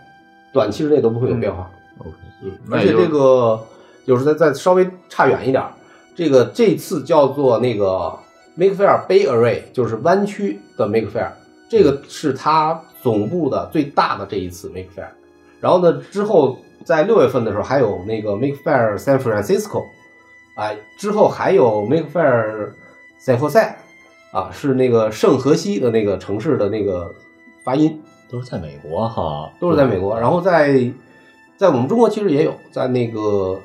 [0.51, 1.69] 短期之内都不会有变化。
[1.99, 2.11] OK，
[2.41, 3.63] 嗯，那也就而且这个
[4.07, 5.71] 就是再再稍微差远一点儿，
[6.15, 8.17] 这个这次叫做那个
[8.55, 11.29] Make Fair Bay Area，就是湾区的 Make Fair，
[11.69, 15.09] 这个是它总部的最大的这一次 Make Fair。
[15.59, 19.85] 然后呢，之后在六月份的时候还有那个 Make Fair San Francisco，
[20.55, 22.69] 哎，之后还有 Make Fair
[23.19, 23.73] San Jose，
[24.31, 27.13] 啊，是那个圣荷西的那个城市的那个
[27.63, 28.01] 发音。
[28.31, 30.15] 都是在美国哈，都是在美国。
[30.19, 30.87] 然后在
[31.57, 33.59] 在我们中国其实也有，在那个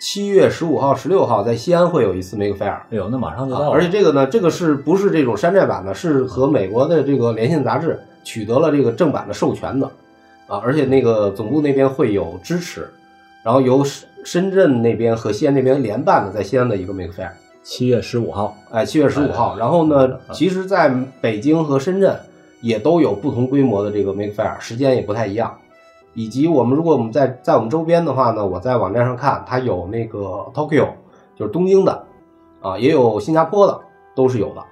[0.00, 2.72] 七月十五号、十六号在西安会有一次 Make Fair。
[2.72, 5.94] 哎呦，那马上就到啊了，而且这个呢，这个是不是这种山寨版的？
[5.94, 9.88] 是和美国的这个连线杂志取得了这个正版的授权的
[10.50, 10.60] 啊！
[10.64, 12.92] 而且那个总部那边会有支持，
[13.44, 17.30] 然后由深深圳那边和西安那边联办的，在西安的一个 Make Fair。
[17.62, 19.56] 七月十五号，哎，七月十五号。
[19.56, 22.18] 然后呢，其实在北京和深圳
[22.60, 25.56] 也都有不同规模的这个 Make Fair，时间也不太一样。
[26.14, 30.18] 以及我们如果我们在在我们周边的话呢，我在网站上看，它有那个
[30.52, 30.88] Tokyo，
[31.36, 32.04] 就是东京的，
[32.60, 33.80] 啊，也有新加坡的，
[34.16, 34.62] 都是有的。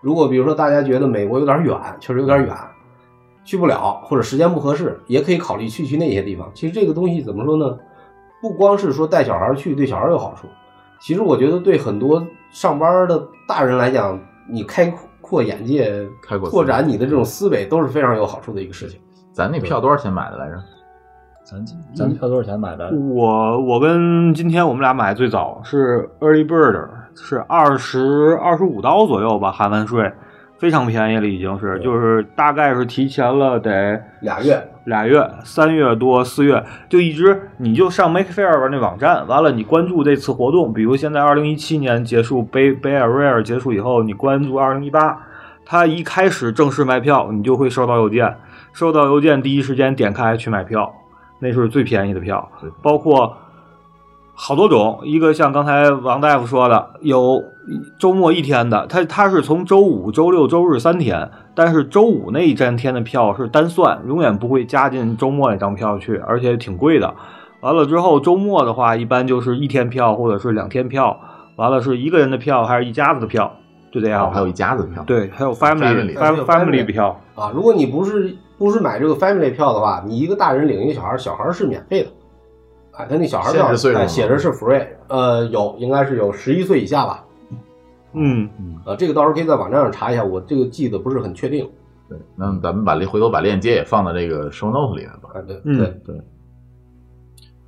[0.00, 2.56] 如果比如说大家觉得美国有点远，确实有点远，
[3.48, 6.50] 去不了或者时间不合适，也可以考虑去去那些地方。
[6.52, 7.78] 其实这个东西怎么说呢？
[8.42, 10.46] 不光是说带小孩去对小孩有好处，
[11.00, 14.20] 其实我觉得对很多上班的大人来讲，
[14.50, 14.92] 你开
[15.22, 19.00] 阔眼界、开阔拓展你的这种思维都是非常有好处的一个事情。
[19.32, 20.56] 咱那票多少钱买的来着？
[21.42, 21.64] 咱
[21.96, 22.90] 咱票多少钱买的？
[23.14, 30.12] 我我跟今天我们俩买最早是 Early Bird，是二十二十五刀左右吧，含完税，
[30.58, 45.18] 非常便宜了，已经是，就是大概是提前了得俩月，俩月，三月多四月，就一直你就上 Make Fair 那网站，完了你关注这次活动，比如现在二零一七年结束，Bay Bay Area 结束以后，你关注二零一八，
[45.64, 48.36] 它一开始正式卖票，你就会收到邮件，
[48.72, 50.92] 收到邮件第一时间点开去买票，
[51.38, 52.50] 那是最便宜的票，
[52.82, 53.36] 包括
[54.40, 57.42] 好多种，一个像刚才王大夫说的，有
[57.98, 67.12] 周末一天的，他他是从周五、周六、周日三天，但是周五那一站天的票是单算，永远不会加进周末那张票去，而且挺贵的。
[67.62, 71.18] 完了之后，周末的话一般就是一天票或者是两天票，
[71.56, 73.52] 完了是一个人的票还是一家子的票，
[73.90, 74.26] 就这样。
[74.26, 75.02] 哦还有一家子的票。
[75.04, 77.20] 对，还有 family Family family family 票。
[77.34, 82.10] 啊，如果你不是不是买这个 family 票的话，你一个大人领一个小孩，小孩是免费的。
[82.98, 87.24] 哎，他那小孩票限制岁数吗哎写着是 free，呃，有应该是有十一岁以下吧。
[88.12, 88.48] 嗯，
[88.84, 91.68] 呃，这个到时候可以在网站上查一下，我这个记得不是很确定。
[92.08, 95.28] 对，那咱们把这回头把链接也放到这个 show note 里面吧。
[95.34, 96.20] 哎，对嗯对对，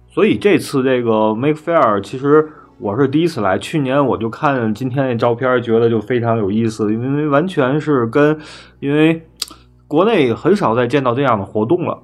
[0.09, 8.37] 所以这次这个 Make Fair 其实我是第一次来，去年我就看今天那照片，觉得就非常有意思，因为完全是跟
[8.81, 9.25] 因为
[9.87, 12.03] 国内很少再见到这样的活动了。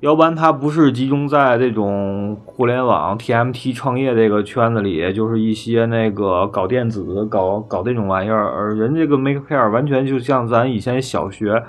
[0.00, 11.64] 要不然它不是集中在这种互联网 TMT 创业这个圈子里，就是一些那个搞电子、搞搞这种玩意儿，而人这个 Make Fair 完全就像咱以前小学，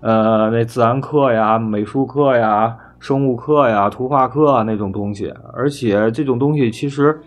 [0.00, 7.20] 呃，那自然课呀、美术课呀、生物课呀、图画课啊那种东西，而且这种东西其实。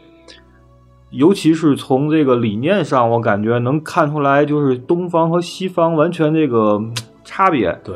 [1.11, 6.81] 尤其是从这个理念上，我感觉能看出来，就是东方和西方完全这个
[7.23, 7.79] 差别。
[7.85, 7.95] 对，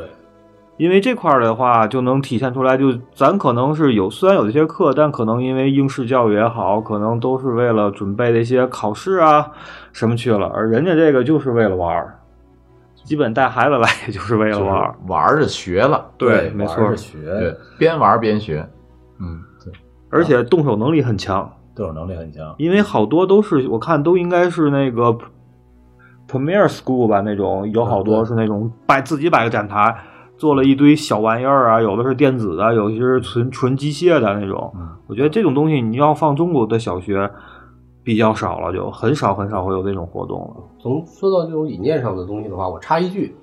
[0.80, 9.50] 因为这块儿的话，就能体现出来，就咱可能是有，虽然有这些课，但可能因为应试教育也好，可能都是为了准备那些考试啊
[9.92, 12.18] 什么去了，而人家这个就是为了玩儿，
[13.04, 14.94] 基本带孩子来也就是为了玩儿。
[15.06, 18.66] 玩着学了，对，没错玩着，学，对，边玩边学，
[19.20, 19.70] 嗯，对，
[20.08, 22.54] 而且动手能力很强，动手能力很强。
[22.56, 25.14] 因为好多都是我看都应该是那个
[26.26, 29.94] Premier School 吧，那种有好多是那种摆自己摆个展台，
[30.40, 34.72] 做了一堆小玩意儿啊，有的是电子的，有些是纯纯机械的那种。
[34.74, 37.28] 嗯我觉得这种东西你要放中国的小学
[38.02, 40.56] 比较少了，就很少很少会有这种活动了。
[40.78, 43.36] 从说到这种理念上的东西的话，我插一句，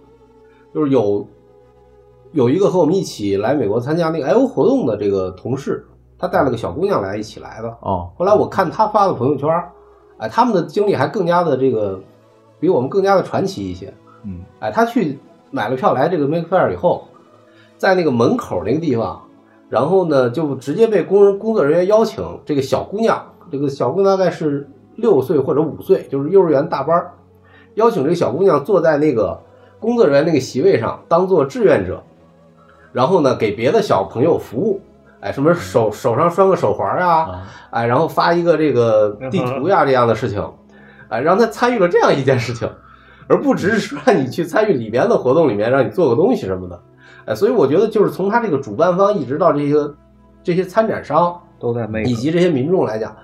[0.74, 1.28] 就是有
[2.32, 5.86] 有一个和我们一起来美国参加那个 I O 活动的这个同事，
[6.18, 7.68] 他带了个小姑娘来一起来的。
[7.82, 9.50] 哦，后来我看他发的朋友圈，
[10.18, 12.02] 哎，他们的经历还更加的这个
[12.60, 13.94] 比我们更加的传奇一些。
[14.24, 15.20] 嗯，哎，他去
[15.52, 17.08] 买了票来这个 Make Fair 以后，
[17.78, 19.22] 在那个门口那个地方，
[19.70, 27.12] 然后呢就直接被工人工作人员邀请这个小姑娘，这个小姑娘大概是六岁或者五岁，就是幼儿园大班，
[27.76, 29.40] 邀请这个小姑娘坐在那个
[29.80, 32.04] 工作人员那个席位上，当做志愿者，
[32.92, 34.82] 然后呢给别的小朋友服务。
[35.20, 40.48] 哎，什么手手上拴个手环啊，啊，哎，然后发一个这个地图呀这样的事情，
[41.10, 42.70] 哎，让他参与了这样一件事情，
[43.28, 46.82] 而不只是说让你去参与里边的活动里面让你做个东西什么的，
[47.26, 49.76] 哎，所以我觉得就是从他这个主办方一直到这些
[50.44, 53.16] 这些参展商都在以及这些民众来讲，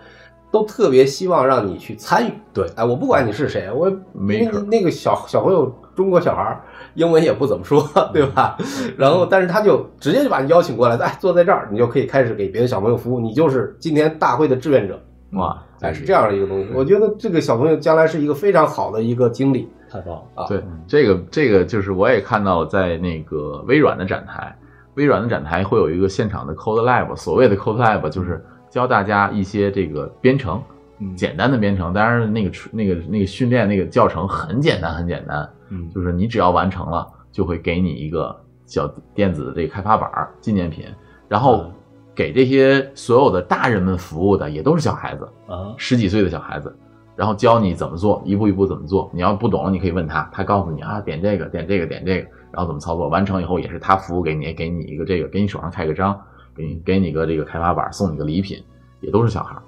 [0.51, 2.31] 都特别希望让你去参与。
[2.53, 6.61] 对哎，我不管你是谁，我因为那个小小朋友，中国小孩儿
[6.95, 8.57] 英文也不怎么说，对吧？
[8.97, 14.99] 然后，但是他就直接就把你邀请过来，哎，坐在这儿，你就可以开始给别的小朋友服务，你就是今天大会的志愿者。
[15.31, 16.69] 哇，哎，是这样的一个东西。
[16.75, 20.43] 我觉得这个小朋友将来是一个非常好的一个经历太棒了。
[20.43, 20.47] 啊。
[20.47, 24.57] 对，这个这个就是我也看到在那个微软的展台，
[24.95, 30.61] 微软的展台会有一个现场的 Code Lab，所谓的 Code Lab 就是教大家一些这个编程，
[30.97, 31.15] 嗯。
[31.15, 38.35] 简单的编程，当然那个那个那个训练那个教程很简单很简单，嗯，就是你只要完成了，就会给你一个
[38.65, 40.85] 小电子的这个开发板儿纪念品，
[41.29, 41.71] 然后嗯。
[42.15, 46.71] 给这些所有的大人们服务的也都是小孩子，啊，十几岁的小孩子，
[47.15, 49.09] 然后教你怎么做，一步一步怎么做。
[49.13, 53.07] 你要不懂了，你可以问他，他告诉你啊，点这个，点这个，点这个，然后怎么操作。
[53.07, 56.19] 完成以后也是他服务给你，给你一个这个，给你手上开个章，
[56.55, 58.63] 给你给你个这个开发板，送你个礼品，
[58.99, 59.63] 也都是小孩儿。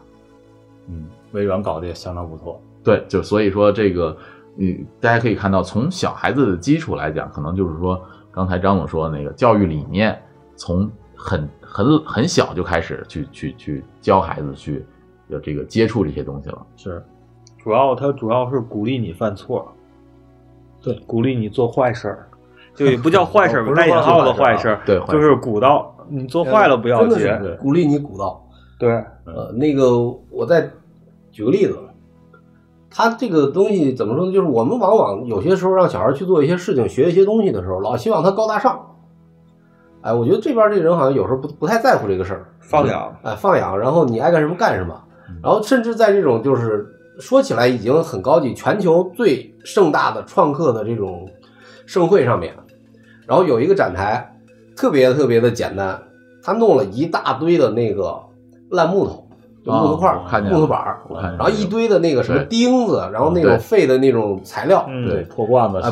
[0.88, 2.62] 嗯，微软搞得也相当不错。
[2.84, 4.16] 对，就所以说这个，
[4.58, 8.00] 嗯，大家可以看到，从小孩子的基础来讲，可能就是说，
[8.32, 10.16] 刚才张总说的那个教育理念，
[10.56, 14.86] 从很很很小就开始去去去教孩子去
[15.28, 16.66] 有这个接触这些东西了。
[16.78, 17.04] 是，
[17.66, 19.68] 主要它主要是鼓励你犯错，
[20.84, 22.28] 对，鼓励你做坏事儿，
[22.76, 28.40] 就也不叫坏事儿，不是带引号的坏事儿，对就是鼓捣你做坏了不要紧，是鼓励你鼓捣。
[28.78, 28.92] 对，
[29.26, 30.00] 呃，那个
[30.30, 30.70] 我再
[31.32, 31.76] 举个例子，
[32.88, 34.32] 他这个东西怎么说呢？
[34.32, 38.80] 就是我们往往有些时候让小孩去做一些事情、学一些东西的时候，老希望他高大上。
[40.02, 45.02] 哎，我觉得这边这个人好像有时候不不太在乎这个事儿，放养，哎，放养，然后你爱干什么干什么，
[45.42, 51.30] 然后甚至在这种就是说起来已经很高级、全球最盛大的创客的这种
[51.86, 52.54] 盛会上面，
[53.28, 54.36] 然后有一个展台，
[54.76, 56.02] 特别特别的简单，
[56.44, 58.20] 他弄了一大堆的那个
[58.70, 59.28] 烂木头，
[59.66, 60.80] 就木头块儿、木头板
[61.38, 65.90] 然后一堆的那个什么钉子，然后那种废的那种材料，嗯，对，破罐子啊，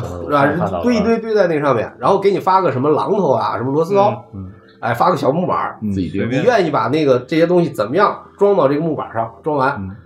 [0.56, 4.50] 么的，堆一堆堆在那上面，然后给你发个什么榔头啊，什么螺丝刀，嗯
[4.80, 9.96] 哎，发个小木板，自己定你愿意把那个这些东西怎么样装到这个木板上，装完、嗯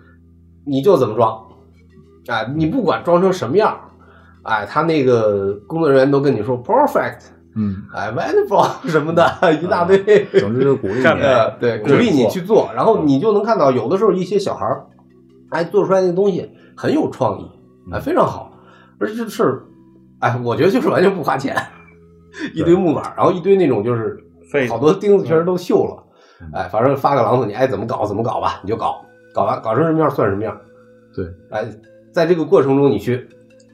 [0.68, 1.46] 你就怎么装，
[2.28, 3.76] 哎，你不管装成什么样，
[4.42, 7.20] 哎，他那个工作人员都跟你说 perfect，
[7.56, 9.24] 嗯，哎，wonderful 什么的，
[9.60, 14.86] 一大堆，总之就是鼓励你， 呃，对，鼓励你去做，然后你就能看到，有的时候一些小孩儿，
[15.50, 17.50] 哎，做出来那东西很有创意，
[17.92, 18.52] 哎，非常好，
[19.00, 19.62] 而且这事儿，
[20.20, 21.56] 哎，我觉得就是完全不花钱，
[22.54, 26.04] 一堆木板儿，然后一堆那种就是废好多钉子全都锈了，
[26.52, 29.04] 哎，反正发个榔头，你爱怎么搞怎么搞吧，你就搞，
[29.38, 30.60] 搞完搞成什么样算什么样，
[31.14, 31.64] 对，哎，
[32.12, 33.16] 在这个过程中你去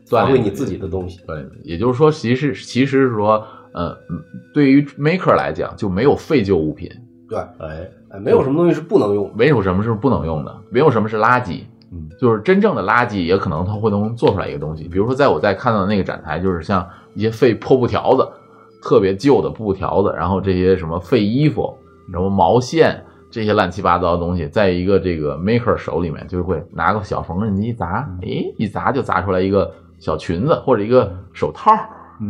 [0.07, 3.43] 锻炼发挥你自己的东西，对，也就是说，其实其实是说，
[3.73, 6.91] 呃，嗯对于 maker 来讲就没有废旧物品，
[7.29, 9.35] 对，哎，哎，没有什么东西是不能用的。
[9.35, 11.62] 没有什么是不能用的，没有什么是垃圾。
[11.93, 14.89] 嗯，就是真正的垃圾，也可能它会能做出来一个东西。
[14.89, 16.85] 比如说，在我在看到的那个展台，就是像
[17.15, 18.29] 一些废破布条子，
[18.83, 21.73] 特别旧的布条子，然后这些什么废衣服，
[22.11, 23.05] 什么毛线，
[23.35, 29.68] 这些乱七八糟的东西，在一个这个 maker 手里面，就会拿个小缝纫机一砸，诶，一砸就砸出来一个
[29.99, 31.72] 小裙子，或者一个手套，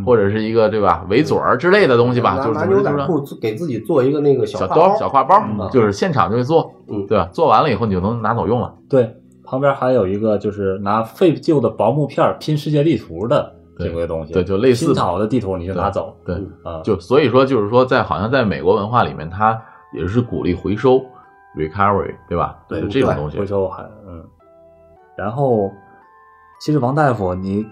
[0.06, 7.28] 或者是一个对吧围嘴儿之类的东西吧，就是拿牛仔就是裤给自己做一个那个小挎兜、小挎包，嗯就是现场就会做，嗯对吧？
[7.30, 8.74] 做完了以后你就能拿走用了。
[8.88, 19.60] 对，旁边还有一个就是拿废旧的薄木片拼世界地图的这个东西，对就类似拼好的地图你就拿走，对，啊，就所以说，就是说，在好像在美国文化里面，它
[19.94, 21.04] 也是鼓励回收
[21.56, 22.58] recovery，对吧？
[22.68, 23.46] 对就这种东西回。
[23.46, 24.22] 收还嗯，
[25.16, 25.72] 然后
[26.60, 27.64] 其实王大夫，你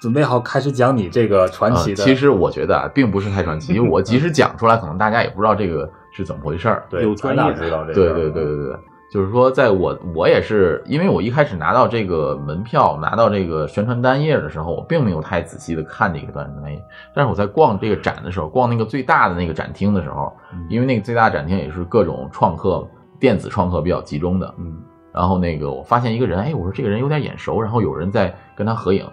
[0.00, 2.02] 准备好开始讲你这个传奇的？
[2.02, 6.84] 呃其实我觉得啊，并不是太传奇， 因为我即使讲出来，可能大家也不知道这个是怎么回事儿。
[6.88, 8.76] 对，有咱专业俩知道这个，对对对对对，
[9.12, 16.82] 就是说，在我我也是，因为我一开始拿到这个门票，拿到这个宣传单页的时候，我并没有太仔细的看这个宣传单页。
[17.14, 20.36] 但是我在逛这个展的时候，逛那个最大的那个展厅的时候，
[20.68, 22.86] 因为那个最大展厅也是各种创客、
[23.20, 24.82] 电子创客比较集中的，嗯，
[25.12, 29.08] 然后那个我发现一个人，哎，我说这个人有点眼熟，然后有人在跟他合影，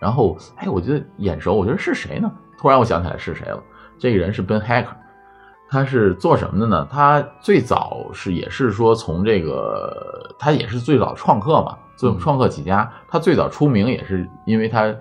[0.00, 2.30] 然后哎，我觉得眼熟，我觉得是谁呢？
[2.56, 3.60] 突然我想起来是谁了，
[3.98, 4.94] 这个人是 Ben Hacker，
[5.68, 6.88] 他是做什么的呢？
[6.90, 12.18] 他最早是也是说从这个，他也是最早创客嘛，做嗯。
[12.18, 14.94] 创客起家，他最早出名也是因为他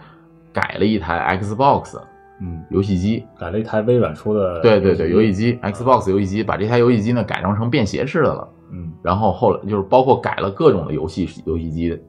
[0.51, 1.97] 改了一台 Xbox
[2.41, 8.47] 嗯，游戏机，改了一台微软出的，对对对，游戏机 Xbox 游戏机，把这台游戏机呢改装成便携式的了。
[8.71, 8.91] 嗯。
[9.01, 11.99] 然后后来就是包括改了各种的游戏游戏机，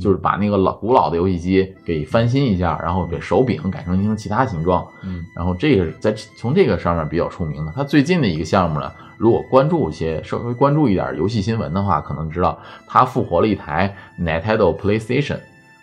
[0.00, 4.86] 就是把那个老古老的游戏机给翻新一下，然后给手柄改成成其他形状。
[5.02, 7.72] 嗯然后这个是在从这个上面比较出名的。
[7.74, 15.38] 他最近的一个项目呢，如果关注一些稍微关注一点游戏新闻的话，可能知道他复活了一台 Nintendo PlayStation，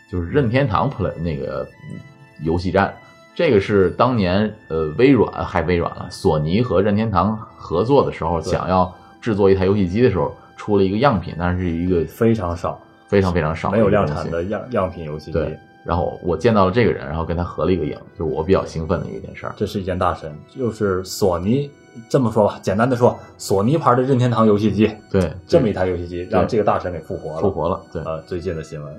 [0.10, 2.00] 就是任天堂 Play 那个嗯
[2.42, 2.94] 游戏站。
[3.34, 19.54] 这个是当年呃微软还微软了，索尼和任天堂合作的时候，想要制作一台游戏机的时候，出了一个样品，但是是一个非常少，非常非常少没有量产的样样品游戏机，对，然后我见到了这个人，然后跟他合了一个影，就是我比较兴奋的一件事儿。
[19.56, 21.70] 这是一件大神，就是索尼
[22.10, 28.94] 这么说吧，简单的说，索尼牌的任天堂游戏机，对， 这么一台游戏机让这个大神给复活了，复活了，对，呃，最近的新闻，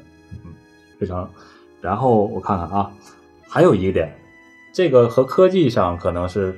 [0.44, 0.52] 嗯，
[0.98, 1.28] 非常。
[1.80, 2.90] 然后我看看啊，
[3.48, 4.14] 还有一个点，
[4.72, 6.56] 这个和科技上可能是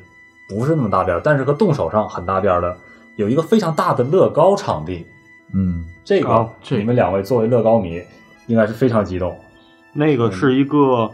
[0.49, 2.77] 不是那么搭边儿，但是和动手上很搭边儿的，
[3.17, 5.07] 有一个非常大的乐高场地。
[5.55, 8.01] 嗯，这个、哦你们两位作为乐高迷，
[8.47, 9.37] 应该是非常激动。
[9.95, 11.11] 那个是一个，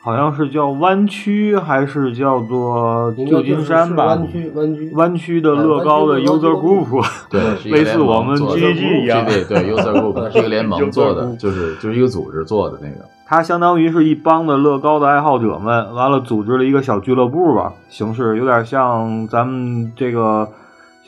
[0.00, 4.06] 好像是叫湾区还是叫做旧金山吧？
[4.06, 13.04] 湾区湾区湾区的乐高的 user group， 对，类似我们 GG 一样对对对，user group 是一个联盟做的，就是就是一个组织做的那个。
[13.26, 20.48] 它相当于是一帮的乐高的爱好者们，完了组织了一个小俱乐部吧，形式有点像咱们这个，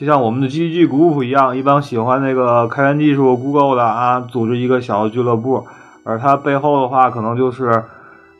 [0.01, 5.63] 就像我们的 GG Group 一样，一帮喜欢那个开源技术、Google 的啊，组织一个小俱乐部，
[6.03, 7.83] 而它背后的话，可能就是，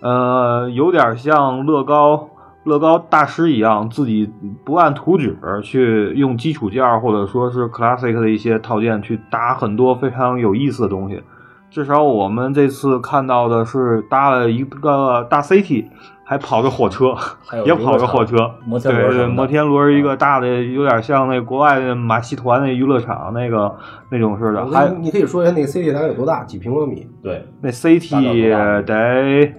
[0.01, 2.29] 呃，有点像乐高。
[2.63, 4.31] 乐高大师一样，自己
[4.63, 11.21] 不按图纸去用基础件或者说是 classic 的一些套件去搭很多非常有意思的东西。
[11.71, 15.85] 至少我们这次看到的是搭了一个大 City，
[16.31, 17.13] 还跑着火车，
[17.65, 23.75] 也跑着火车，摩天对对，轮摩天轮一个大的，有点像那国外的马戏团那娱乐场那个
[24.09, 24.65] 那种似的。
[24.67, 26.45] 还你你可以说一下那个 CT 大概有多大？
[26.45, 27.05] 几平方米？
[27.21, 29.53] 对，那 CT 得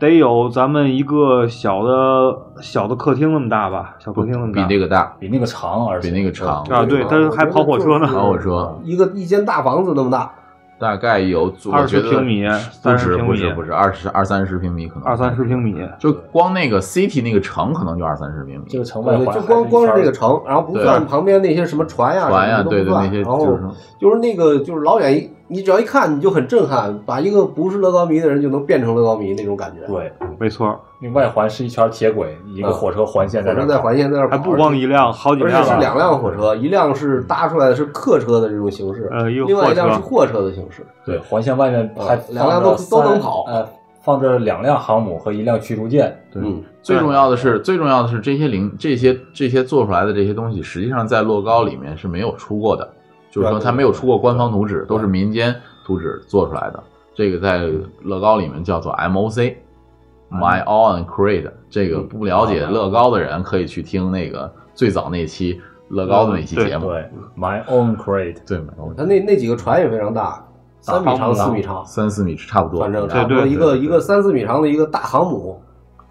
[0.00, 4.74] 得有咱们一个小的小的客厅那么大吧，小客厅那么大比。
[4.74, 10.32] 那个大，比那个长，而且比那个长啊对它还跑火车呢跑火车一个一间大房子那么大，
[10.78, 12.44] 大概有我20觉得平米
[12.82, 13.36] 不30止不平米。
[13.38, 15.04] 是不是二十二三十平米可能。
[15.04, 23.58] 二三十平米，就光那个 city 那个城可能就二三十平米，这个城外环就光光是这个城，然后不算旁边那些什么船呀、船呀对对那些然后
[23.98, 35.72] 就是那个就是老远一，你只要一看你就很震撼，把一个不是乐高迷的人就能变成乐高迷那种感觉。，对，没错，那外环是一圈铁轨，一个火车环线在那儿跑火车在环线在那儿跑，还不光一辆，好几辆而且。
[35.72, 40.86] 是两辆火车，一辆是搭出来的是客车的这种形式，呃另外一辆是货车的形式。
[41.04, 43.66] 对，环线外面还嗯两辆都都能跑呃，
[44.02, 46.14] 放着两辆航母和一辆驱逐舰。
[46.30, 52.86] 对嗯，最重要的是，最重要的是这些零这些这些做出来的这些东西，实际上在乐高里面是没有出过的，
[53.30, 55.54] 就是说它没有出过官方图纸，都是民间
[55.84, 56.82] 图纸做出来的。
[57.14, 57.68] 这个在
[58.02, 66.86] 乐高里面叫做 MOC，My Own Creed，这个不了解乐高的人可以去听那个最早那期乐高的那期节目。
[66.86, 70.46] 对，My Own Crate，对，My 它那那几个船也非常大，
[70.80, 75.60] 三米长、四米长，三四米差不多，反正对差不多一个一个三四米长的一个大航母。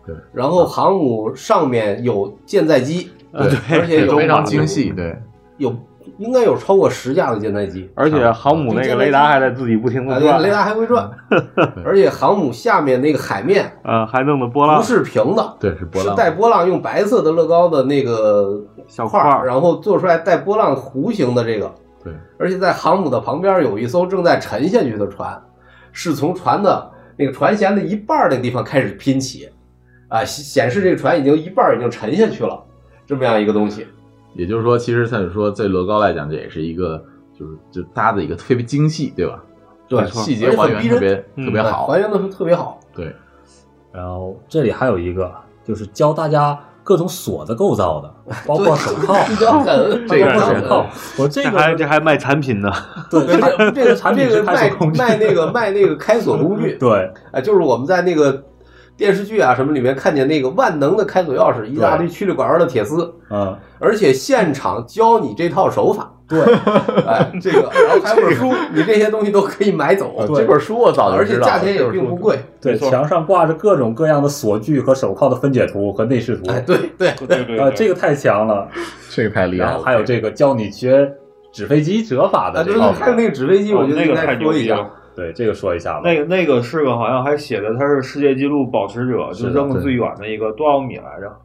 [0.06, 5.22] 对，然后航母上面有舰载机，对，而且有非常精细，对，
[5.58, 5.74] 有
[6.18, 11.10] 应该有超过十架的舰载机，而且航母那个雷达还在自己不停啊，的转，对雷达还会转，
[11.86, 25.42] 而且航母下面那个海面啊，还弄的波浪不，是平的，对是波是浪，带波浪，用白色的乐高的那个，小块儿，然后做出来带波浪弧形的这个，对，而且在航母的旁边有一艘正在沉下去的船，
[25.92, 29.50] 是从船的那个船舷的一半儿那个地方开始拼起，
[30.08, 32.64] 啊，显显示这个船已经一半已经沉下去了，
[33.06, 33.88] 这么样一个东西。
[34.38, 37.04] 也就是说，其实他就说，对乐高来讲，这也是一个
[37.38, 39.44] 就是就搭的一个特别精细，对吧？
[39.90, 42.78] 对细节还原特别特别好，还原的特别好。
[42.94, 43.16] 对，
[43.94, 45.32] 然后这里还有一个
[45.64, 48.14] 就是教大家各种锁的构造的，
[48.46, 50.86] 包括手铐，比较狠，这个手铐。
[51.18, 52.70] 我这这还个这还卖产品呢，
[53.10, 58.44] 对对，这这个产品是这个卖卖那个 卖那个开锁工具，对哎，就是我们在那个
[58.98, 66.12] 电视剧啊什么里面看见那个万能的开锁钥匙，一大堆曲里拐弯的铁丝，嗯，而且现场教你这套手法。
[66.28, 66.42] 对，
[67.08, 72.38] 哎，这个，然后还有本书， 你这些东西都可以买走，这本书我早就而且知道而且，价钱也并不贵。
[72.60, 78.68] 对，墙上挂着各种各样的锁具和手铐的分解图和内饰图，哎，对对对，对呃，这个太强了。
[79.10, 79.70] 这个太厉害了。
[79.70, 81.10] 然后还有这个教你学
[81.54, 84.86] 纸飞机折法的啊，对对，这个，还有那个纸飞机，我觉得应该说一下。
[85.18, 86.02] 对这个说一下吧。
[86.04, 91.36] 那个那个是个好像还写的他是世界纪录保持者，就扔的最远的一个多少米来着？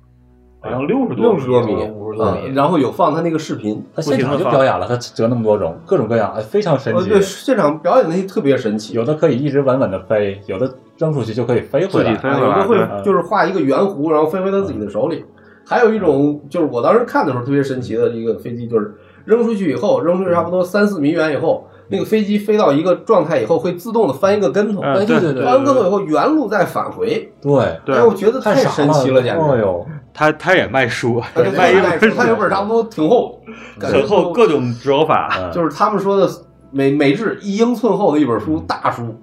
[0.60, 2.40] 好像六十多六十多米，五十多米。
[2.44, 7.08] 嗯，然后有放他那个视频，他现场就表演了，他折那么多种，各种各样，哎，非常神呃，奇。
[7.08, 12.12] 对，现场表演的那些特别神奇，有的可以一直稳稳的飞，有的扔出去就可以飞回来。
[12.12, 15.24] 有的会就是画一个圆弧，然后飞回他自己的手里。
[15.66, 18.94] 还有一种就是我当时看的时候特别神奇的一个飞机，就是
[19.24, 27.30] 扔出去以后，扔出去差不多三四米远以后，那个飞机飞到一个状态以后，会自动的翻一个跟头，对对对翻完跟头以后原路再返回。
[27.40, 29.40] 对，对哎，我觉得太神奇了，简直。
[29.40, 31.22] 哎呦，他他也卖书，
[31.56, 33.38] 卖一他本他有本差不多挺厚，
[33.78, 36.28] 感觉很厚各种折法，嗯就是他们说的
[36.70, 39.14] 每每日一英寸厚的一本书，大书，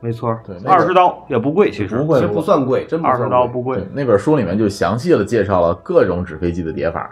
[0.00, 3.16] 没错对，二十刀也不贵，其实不贵其实不算贵，真不二。
[3.16, 3.84] 十刀不贵。
[3.92, 7.10] 那本书里面就详细的介绍了各种纸飞机的叠法，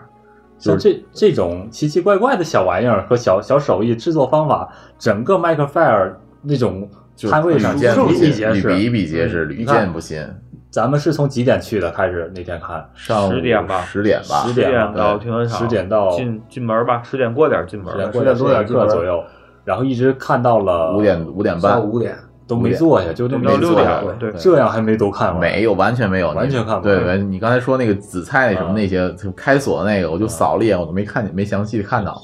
[0.64, 8.68] 像这这种奇奇怪怪的小玩意儿和小小手艺制作方法，整个麦克菲尔那种就摊位上见不鲜，比皆是。
[8.68, 10.40] 屡比比皆是，屡见不鲜。
[10.70, 11.90] 咱们是从几点去的？
[11.90, 12.84] 开始那天看。
[12.94, 13.82] 上午10点吧。
[13.82, 15.22] 十点吧，十点点到对。
[15.22, 17.92] 停车场，十点到进进门吧，十点过点进门。
[17.92, 17.98] 十。
[17.98, 19.22] 点10过点多点课左右，
[19.64, 25.40] 然后一直看到了五点五点半，下午五点，都没坐下，就这么到六点对这样还没都看完。
[25.40, 32.20] 没有，完全没有，完全看不对完对，你刚才说那个紫菜那什么啊那些就开锁那个，我就扫了一眼，我都没看见，没详细的看到。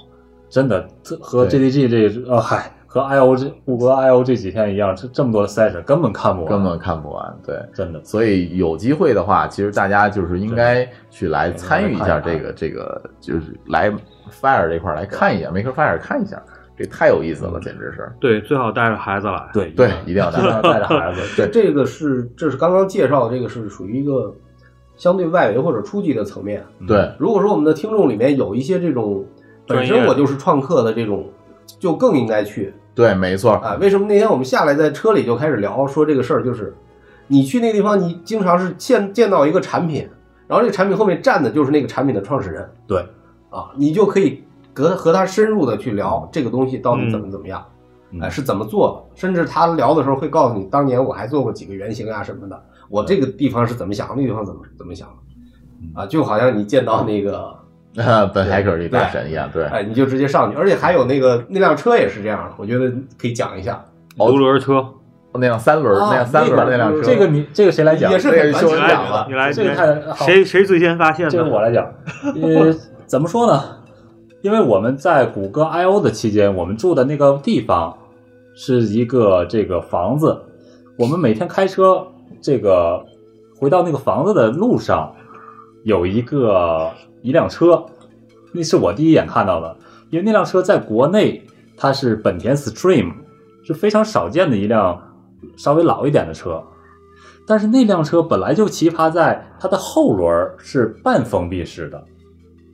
[0.48, 7.34] 真的这和对 GDG 这个呃嗨和 IO 这谷歌 IO 这几天一样，这这么多的 session 根本看不完，根本看不完。
[7.46, 13.88] 对，真的所以有机会的话，其实大家就是应该去来参与一下这个这个，就是来
[14.42, 16.42] Fire 这块儿来看一眼，Maker Fire 看一下，
[16.80, 18.10] 这太有意思了，简直是。
[18.18, 19.50] 对，最好带着孩子来。
[19.52, 21.20] 对对，一定要带带着孩子。
[21.36, 24.34] 对这个是这是刚刚介绍的，这个是属于一个
[24.96, 26.64] 相对外围或者初级的层面。
[26.88, 29.22] 对，如果说我们的听众里面有一些这种
[29.66, 31.30] 本身我就是创客的这种，
[31.78, 33.76] 就更应该去对，没错，啊。
[33.78, 36.74] 为什么那天我们下来在车里就开始聊说这个事儿，就是
[37.26, 40.08] 你去那个地方，你经常是见见到一个产品，
[40.48, 43.00] 然后这个产品后面站的就是那个产品的创始人对，
[43.50, 44.42] 啊，你就可以
[44.80, 47.62] 和和他深入的去聊这个东西到底怎么怎么样。
[47.68, 49.20] 嗯哎，是怎么做的？
[49.20, 55.06] 甚至他聊的时候会告诉你，当年我还做过几个原型啊什么的，我这个地方是怎么想，那个地方怎么怎么想
[55.94, 57.54] 的，啊，就好像你见到那个，
[58.34, 63.84] 本海克这大神一样，对，哎，你就直接上去，而且还有那个那辆车也是这样的，我觉得可以讲一下，
[64.16, 64.84] 独轮车，
[65.34, 68.10] 那辆三轮，啊那辆三轮那辆车，这个你这个谁来讲？
[68.10, 71.30] 也是这个说很完全讲的你来，这个你来太好谁谁最先发现的？
[71.30, 71.84] 这个我来讲，
[72.42, 72.74] 呃，
[73.06, 73.62] 怎么说呢？
[74.43, 77.97] 因为我们在谷歌 I O 的期间，我们住的那个地方
[78.55, 80.41] 是一个这个房子，
[80.97, 82.07] 我们每天开车
[82.41, 83.05] 这个
[83.59, 85.14] 回到那个房子的路上，
[85.84, 86.91] 有一个
[87.22, 87.84] 一辆车，
[88.53, 89.76] 那是我第一眼看到的，
[90.09, 91.43] 因为那辆车在国内
[91.76, 93.12] 它是本田 Stream，
[93.62, 94.99] 是非常少见的一辆
[95.57, 96.62] 稍微老一点的车。
[97.47, 102.03] 但是那辆车本来就奇葩在它的后轮是半封闭式的，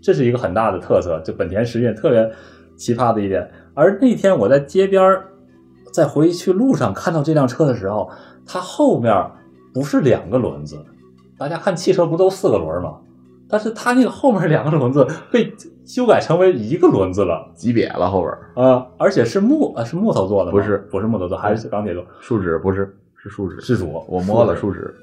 [0.06, 2.30] 这是一个很大的特色，就本田实验特别
[2.76, 3.50] 奇葩的一点。
[3.74, 5.24] 而那天我在街边儿
[5.92, 8.08] 在回去路上看到这辆车的时候，
[8.46, 9.12] 它后面
[9.74, 10.78] 不是两个轮子，
[11.36, 12.98] 大家看汽车不都四个轮吗？
[13.48, 15.52] 但是它那个后面两个轮子被
[15.84, 24.94] 修改成为一个轮子了，挤瘪了后边儿，啊、而且是木啊是木头做的吗，不是不是木头做，还是钢铁做，树脂不是是树脂，是主我摸了树树脂，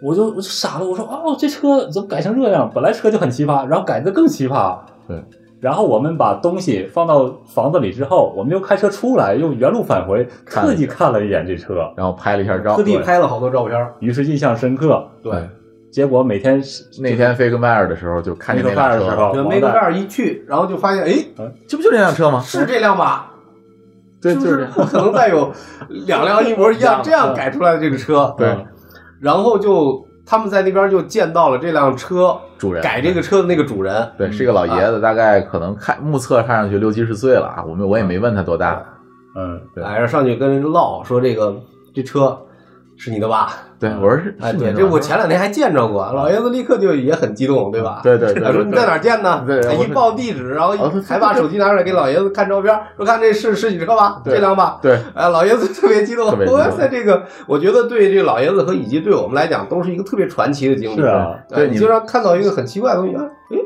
[0.00, 2.70] 我就我就傻了，我说哦，这车怎么改成这样？
[2.72, 4.78] 本来车就很奇葩，然后改的更奇葩。
[5.08, 5.20] 对，
[5.60, 12.82] 然后我们把东西放到房子里之后，我们又开车出来，又原路返回，特地看了一眼这车，然后拍了一下照特。
[12.82, 13.88] 地拍了好多照片。
[13.98, 15.04] 于是印象深刻。
[15.22, 15.48] 对，
[15.90, 16.62] 结果每天
[17.00, 21.12] 那天飞格迈尔的时候就看见那辆车飞格迈尔的时候了，就梅格盖尔一去，然后就发现，哎，
[21.66, 22.40] 这不就这辆车吗？
[22.40, 23.32] 是这辆吧？
[24.20, 25.52] 对，就是不可能再有
[25.88, 28.34] 两辆一模一样这样改出来的这个车？
[28.38, 28.66] 对嗯
[29.20, 32.82] 然后就他们在那边就见到了这辆车主人。
[32.82, 37.64] 改这个车的那个主人，对，是一个老爷子，大概可能看目测看上去六七十岁了啊。
[37.66, 38.84] 我们我也没问他多大，
[39.34, 39.82] 嗯，对。
[39.82, 41.56] 哎，上去跟人唠说这个
[41.94, 42.38] 这车
[42.98, 43.52] 是你的吧？
[43.78, 48.00] 对我说是哎，对，是您的这我前两天还见着过，老爷子立刻就也很激动，对吧？
[48.02, 49.44] 对对对对他说你在哪儿见呢？
[49.46, 50.74] 对一报地址，然后
[51.06, 54.20] 还把手机拿出来给老爷子看照片，说看这是是你车吧？
[54.24, 54.80] 这辆吧？
[54.82, 60.96] 对哎，老爷子特别激动哇塞，这个我觉得对这个老爷子和以及对我们来讲都是一个特别传奇的经历。
[60.96, 63.22] 是啊哎对你你经常看到一个很奇怪的东西，啊
[63.52, 63.56] 哎，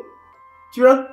[0.75, 1.07] 居然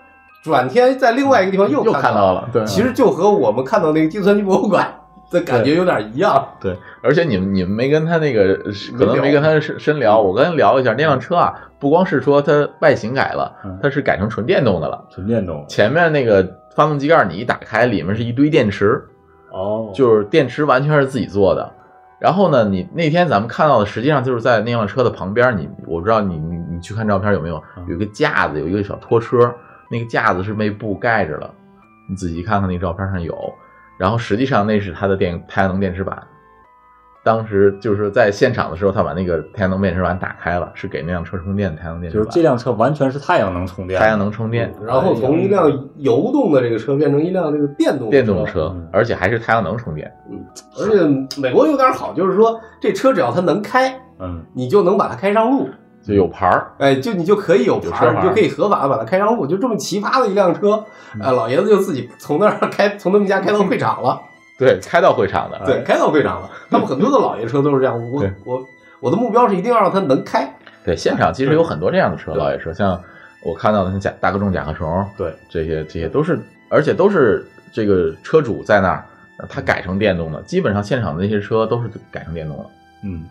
[0.43, 4.93] 转天在另外一个地方又看到了，对，其实就和我们看到那个计算机博物馆
[5.30, 6.48] 的感觉有点一样。
[6.60, 8.56] 对，而且你们你们没跟他那个
[8.98, 15.06] 可能没跟他深深聊，我跟他聊了一下，那辆车啊，不光是说它外形改了嗯，它是改成纯电动的了。
[15.10, 15.64] 纯电动。
[15.68, 16.44] 前面那个
[16.76, 19.04] 发动机盖你一打开，里面是一堆电池，
[19.52, 21.72] 哦，就是电池完全是自己做的。
[22.20, 29.54] 然后呢，你那天咱们看到的，实际上就是在那辆车的旁边，你我不知道你你你去看照片有没有，嗯有一个架子，有一个小拖车，
[29.90, 31.50] 那个架子是被布盖着了，
[32.10, 33.34] 你仔细看看那个照片上有。
[34.00, 36.18] 然后实际上那是它的电太阳能电池板。
[37.22, 42.26] 当时就是在现场的时候，他把那个太阳能电池板打开了，是给那辆车充电的太阳能电池板。
[42.26, 50.10] 就是这辆车完全是太阳能充电，太阳能充电，然后从一辆油动的这个车变成一辆这个电动电动车嗯，而且还是太阳能充电。
[50.32, 50.39] 嗯
[50.80, 55.68] 而且美国有点好，就是说这车只要它能开，嗯，你就能把它开上路。
[56.10, 60.84] 就有牌儿，哎，就你就可以有有牌儿，车你就可以合法的把它开上路，就这么奇葩的一辆车，
[61.22, 64.22] 哎，老爷子就自己从那儿开，从他们家开到会场了，
[64.60, 66.49] 对，开到会场的，对，开到会场了。
[66.70, 68.68] 他们很多的老爷车都是这样，我我
[68.99, 70.53] 我的目标是一定要让它能开，
[70.84, 73.01] 对，现场其实有很多这样的车，老爷车，像
[73.43, 76.39] 我看到的像甲大个重甲壳虫，对，这些这些都是，
[76.70, 79.05] 而且都是这个车主在那儿，
[79.47, 82.66] 他改成电动的，基本上现场的那些车都是改成电动的。
[83.05, 83.24] 嗯，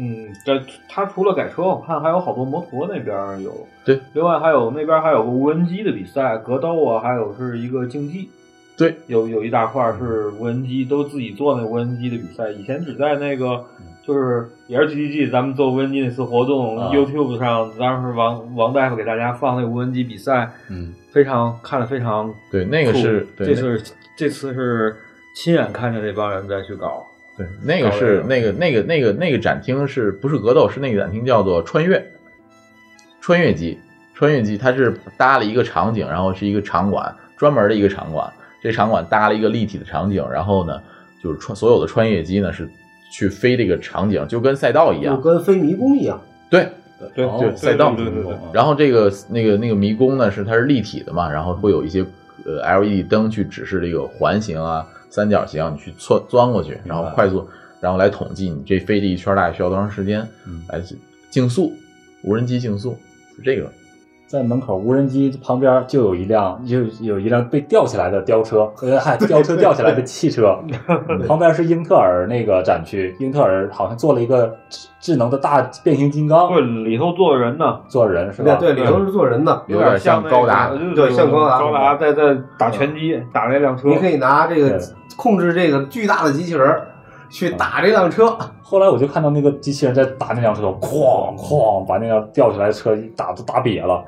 [0.00, 3.66] 嗯，这它除了改车，我看还有好多摩托那边有。
[3.84, 8.30] 对，另外还有那边还有个无人机的比赛，格斗啊，还有是一个竞技。
[8.78, 12.50] 对，有有一大块是无人机，都自己做那无人机的比赛。
[12.50, 13.62] 以前只在那个
[14.02, 23.82] 就是也是 GTG 咱们做无人机那次活动、啊 YouTube 上，当时王王大夫给大家放那无人机比赛，嗯，非常看的非常对，那个是对，这次
[24.16, 24.96] 这次是
[25.36, 27.04] 亲眼看见那帮人在去搞。
[27.40, 30.68] 对，那个是那个那个那个那个展厅是不是格斗？
[30.68, 32.04] 是那个展厅叫做穿越，
[33.18, 33.78] 穿越机，
[34.14, 38.30] 穿越机，它是搭了一个场景，然后是一个场馆，专门的一个场馆。
[38.62, 40.78] 这场馆搭了一个立体的场景，然后呢，
[41.22, 42.68] 就是穿所有的穿越机呢是
[43.10, 45.22] 去飞这个场景，就跟赛道一样就。
[45.22, 46.20] 跟飞迷宫一样。
[46.50, 46.68] 对，
[47.14, 52.04] 对哦就赛道对对对对对然后这个那个那个迷宫呢是它是立体的嘛，然后会有一些
[52.44, 57.46] 呃 LED 灯去指示这个环形啊、三角形，你去钻钻过去，然后快速，
[57.80, 60.80] 然后来统计你这飞这一圈大概需要多长时间，嗯来
[61.28, 61.72] 竞速，
[62.22, 62.96] 无人机竞速
[63.36, 63.70] 是这个。
[64.26, 70.56] 在门口无人机旁边就有一辆，就有一辆被吊起来的吊车，呃，还吊车 吊起来的汽车，
[71.26, 78.54] 旁边是英特尔那个展区，英特尔好像做了一个智智能的大变形金刚，对，里头坐人呢，坐人是吧？
[78.54, 83.88] 对，里头是坐人的，有点像高达对像高达高达在在打拳击，打那辆车。
[83.88, 84.78] 你可以拿这个对
[85.20, 86.88] 控制这个巨大的机器人儿
[87.28, 88.34] 去打这辆车。
[88.62, 94.02] 后来我就看到那个机器人在打那辆车，哐哐把那辆吊起来的车一打都打瘪了，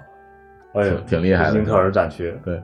[0.72, 1.58] 哎呦，挺挺厉害的。
[1.58, 2.62] 英特尔展区，对，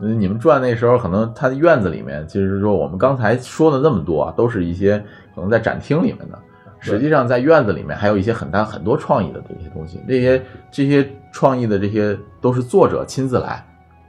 [0.00, 4.98] 嗯，你们转那时候，可能它的院子里面，其实是说我们刚才说的那么多啊，都是一些
[5.34, 6.38] 可能在展厅里面的。
[6.78, 13.62] 实际上，在院子里面还有一些很大很多创意的这些东西，这些这些创意的这些都是作者亲自来，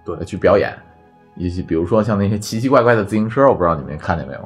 [0.06, 0.74] 对，去表演。
[1.36, 4.40] 一些比如说像那些奇奇怪怪的自行车，我不知道你们看见没有，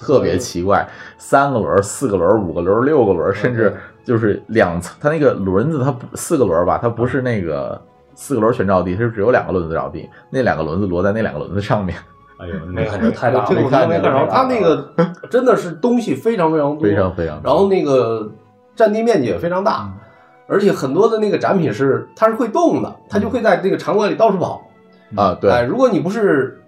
[0.00, 0.86] 特别奇怪，
[1.18, 7.80] 三个轮儿、四个轮儿、五个轮儿、六个轮儿，甚至就是两层，它那个轮子它不四个轮儿吧，它不是那个
[8.14, 11.96] 四个轮儿全着地，它是只有两个轮子着地，那两个轮子摞在那两个轮子上面，
[12.38, 13.96] 哎呦，没看着太大了，这个我没看着。
[13.96, 14.92] 太大了它那个
[15.28, 18.30] 真的是东西非常非常多，非常非常然后那个
[18.74, 19.92] 占地面积也非常大，
[20.46, 24.62] 而且很多的那个展品是它是会动的，它就会在这个场馆里到处跑。
[25.16, 26.60] 啊，对，哎，如果你不是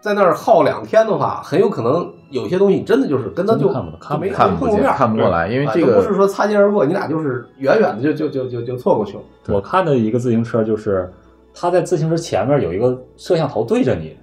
[0.00, 9.22] 在那儿耗两天的话，很有可能有些东西真的就是跟他就看不看就没看不见没碰过面儿，看不过来，因为这个不是说擦肩而过，你俩就是远远的就就就就就错过去了。
[9.48, 11.12] 我看的一个自行车就是，
[11.52, 14.16] 他在自行车前面有一个摄像头对着你，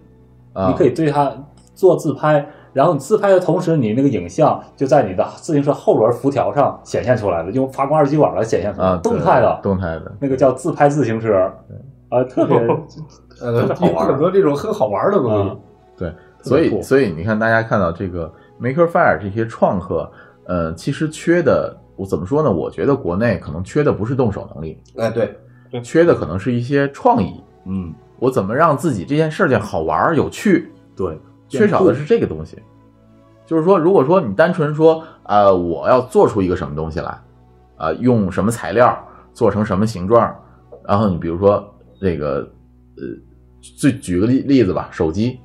[0.54, 0.68] 啊。
[0.70, 1.32] 你可以对他
[1.76, 2.44] 做自拍，
[2.74, 11.34] 然后你自拍的同时，你那个影像就在你的自行车后轮辐条上显现出来了，用发光二极管来显现出来，啊，动态的，动态的，那个叫自拍自行车，
[12.10, 12.58] 啊，特别
[13.41, 15.49] 呃，好玩很多这种很好玩的东西。
[15.49, 15.59] 嗯
[15.97, 18.31] 对，所以所以你看，大家看到这个
[18.61, 20.07] Maker Faire 这些创客，
[20.45, 22.51] 呃，其实缺的，我怎么说呢？
[22.51, 25.35] 我觉得国内可能缺的不是动手能力，哎，对，
[25.81, 27.41] 缺的可能是一些创意。
[27.65, 30.72] 嗯，我怎么让自己这件事情好玩儿、有趣？
[30.95, 31.19] 对，
[31.49, 32.61] 缺少的是这个东西。
[33.43, 37.19] 就是说，如果说你单纯说，呃，我要做出一个什么东西来，
[37.76, 38.95] 啊、用什么材料
[39.34, 40.31] 做成什么形状，
[40.85, 42.47] 然后你比如说这个，
[42.98, 43.18] 呃，
[43.61, 45.40] 最举个例例子吧，手机，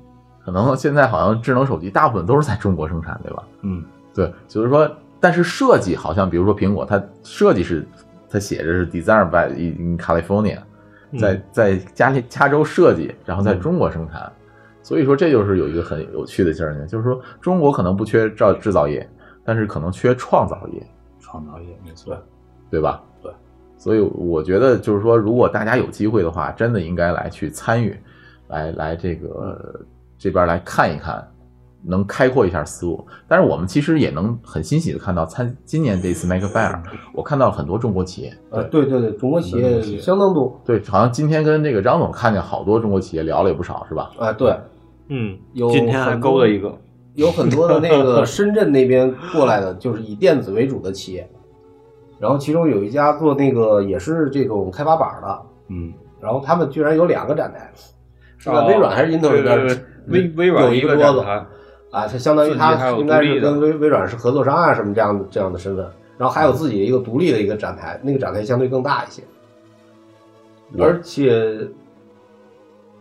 [0.45, 3.43] 可能现在好像智能手机大部分都是在中国生产，对吧？
[3.62, 3.85] 嗯，
[4.15, 7.87] 对，就是说，但是设计好像，比如说苹果，它设计是
[8.29, 10.59] 它写着是 design by in California，
[11.19, 14.33] 在嗯在加利加州设计，然后在中国生产，
[14.83, 19.09] 所以说这就是有一个很有趣的事情，就是说中国可能不缺造制造业，
[19.45, 20.83] 但是可能缺创造业，
[21.20, 22.16] 创造业没错，
[22.70, 23.03] 对吧？
[23.83, 27.97] 对，所以我觉得就是说，如果大家有机会的话，真的应该来去参与，
[28.49, 29.81] 来来这个
[30.19, 31.27] 这边来看一看，
[31.85, 33.05] 能开阔一下思路。
[33.27, 36.81] 但是我们其实也能很欣喜的看到参今年这次 Make Fair，
[37.13, 38.33] 我看到了很多中国企业。
[38.51, 40.61] 呃，对对对，中国企业相当多。
[40.65, 44.13] 对，好像今天跟这个张总看见好多中国企业聊了也不少，是吧？
[44.19, 44.57] 啊，对，
[45.09, 46.73] 嗯，有今天还勾了一个，
[47.15, 51.29] 有很多的那个 深圳那边过来的，就是以电子为主的企业，
[52.23, 57.69] 然后其中有一家做那个也是这种开发板的，嗯，然后他们居然有两个展台，
[58.39, 61.19] 是在哦微软还是英特尔那儿对对对微微软有一一个桌子
[61.90, 65.85] 啊，它相当于它应该是跟微微软是合作商啊什么这样的这样的身份，
[66.16, 69.24] 然后还有自己的一个独立的一个展台，那个展台相对更大一些，
[70.78, 71.69] 而且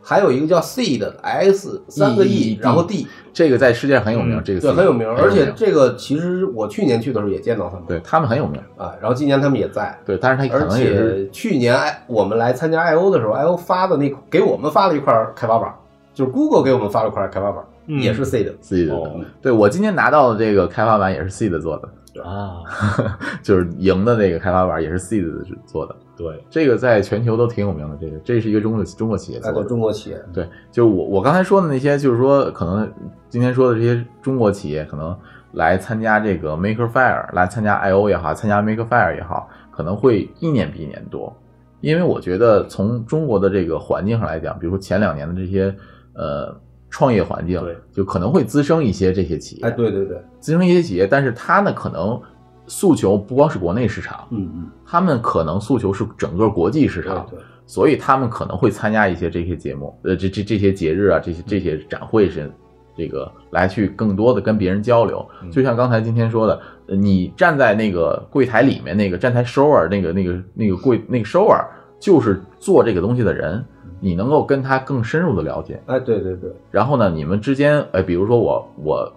[0.02, 5.08] 还有一个叫 C 的 S 三个 E，E 然后 D，这个在世界上很有名，嗯这个对，很有名。
[5.10, 15.74] 而且这个其实我去年去的时候也见到他们，对他们很有名，啊，然后今年他们也在，对，但是他可而能也去年 I 我们来参加 I O 的时候，I O 发的那给我们发了一块开发板，
[16.14, 18.94] 就是 Google 给我们发了一块开发板，嗯也是的。
[18.94, 21.90] 哦对我今天拿到的这个开发板也是 C 的做的，
[22.20, 22.64] 啊，
[23.42, 25.28] 就是赢的那个开发板也是 C 的
[25.66, 25.96] 做的。
[26.18, 29.64] 对，这个在全球都挺有名的，这个这是一个中国中国企业做的。
[29.64, 32.92] 中国企业，对，就是我我刚才说的那些，就是说可能
[33.30, 35.18] 今天说的这些中国企业，可能
[35.54, 41.36] 来参加这个 Maker Faire，来参加 I O 也好，参加 Maker Faire 也好，可能会一年比一年多。
[41.80, 45.76] 因为我觉得从中国的这个环境上来讲，比如说前两年的这些
[46.14, 46.56] 呃
[46.91, 52.22] 创业环境对，就可能会滋生一些这些企业，哎，对对对，滋生一些企业，但是它呢可能
[52.68, 57.43] 诉求不光是国内市场，嗯嗯，他们可能诉求是整个国际市场，对对。
[57.65, 62.51] 所以他们可能会参加一些这些节目，呃，这这这些节日啊，这些这些展会是
[62.97, 65.26] 这个来去更多的跟别人交流。
[65.49, 71.69] 就像刚才今天说的，呃你站在那个柜台里面，那个站台收尔，那个那个那个柜那个收儿，
[72.02, 73.64] 就是做这个东西的人，
[73.99, 75.80] 你能够跟他更深入的了解。
[75.86, 79.14] 哎，对对对，然后呢，你们之间，哎，比如说我我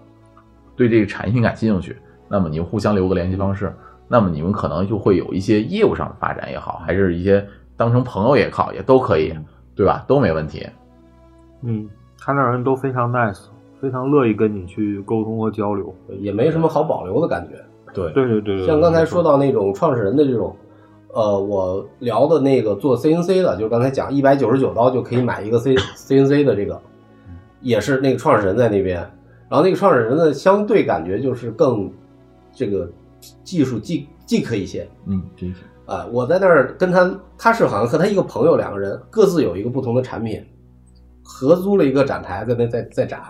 [0.77, 1.97] 对这个产品感兴趣，
[2.29, 3.73] 那么你们互相留个联系方式，
[4.07, 7.45] 那么你们可能就会有一些业务上的发展也好，还是一些
[7.75, 9.35] 当成朋友也好，也都可以，
[9.75, 10.05] 对吧？
[10.07, 10.67] 都没问题。
[11.63, 11.89] 嗯，
[12.21, 13.47] 他那人都非常 nice，
[13.81, 15.95] 非常乐意跟你去沟通和交流。
[16.21, 17.57] 也没什么好保留的感觉。
[17.95, 20.55] 对，对对对对，像刚才说到那种创始人的这种，
[21.15, 26.81] 呃，我聊的那个做 CNC 的，就是刚才讲一百九十九刀就可以买一个 C CNC 的这个，
[27.61, 28.97] 也是那个创始人在那边，
[29.49, 31.89] 然后那个创始人呢，相对感觉就是更
[32.53, 32.91] 这个
[33.45, 34.89] 技术技技可一些。
[35.07, 35.23] 嗯。
[35.87, 40.43] 啊、我在那儿跟他，他是好像和他一个朋友两个人各自有一个不同的产品，
[41.23, 43.21] 合租了一个展台在那在在展。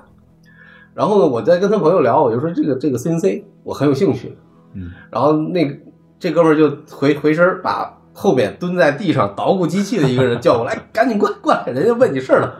[0.95, 4.39] 然后呢，我在跟他朋友聊，我就说这个这个 CNC 我很有兴趣，
[4.75, 5.77] 嗯，然后那个
[6.25, 12.51] 这哥们儿就回回身儿把后面蹲在地上捣鼓机器的一个人叫过来，赶紧过来过来，人家问你事儿呢。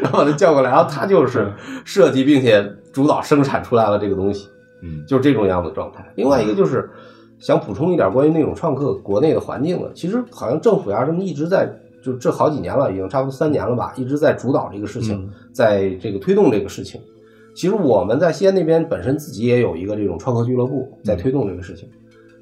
[0.00, 1.52] 然后把他叫过来，然后他就是
[1.84, 4.48] 设计并且主导生产出来了这个东西，
[4.84, 6.08] 嗯，就是这种样子的状态。
[6.14, 6.88] 另外一个就是
[7.40, 11.68] 想补充一点关于那种创客国内的环境的，其实好像政府呀什么一直在
[12.04, 17.00] 就这好几年了，已经差不多三年了吧，一直在主导这个事情，嗯在这个推动这个事情。
[17.56, 21.88] 其实我们在西安那边本身自己也有一个这种创客俱乐部在推动这个事情，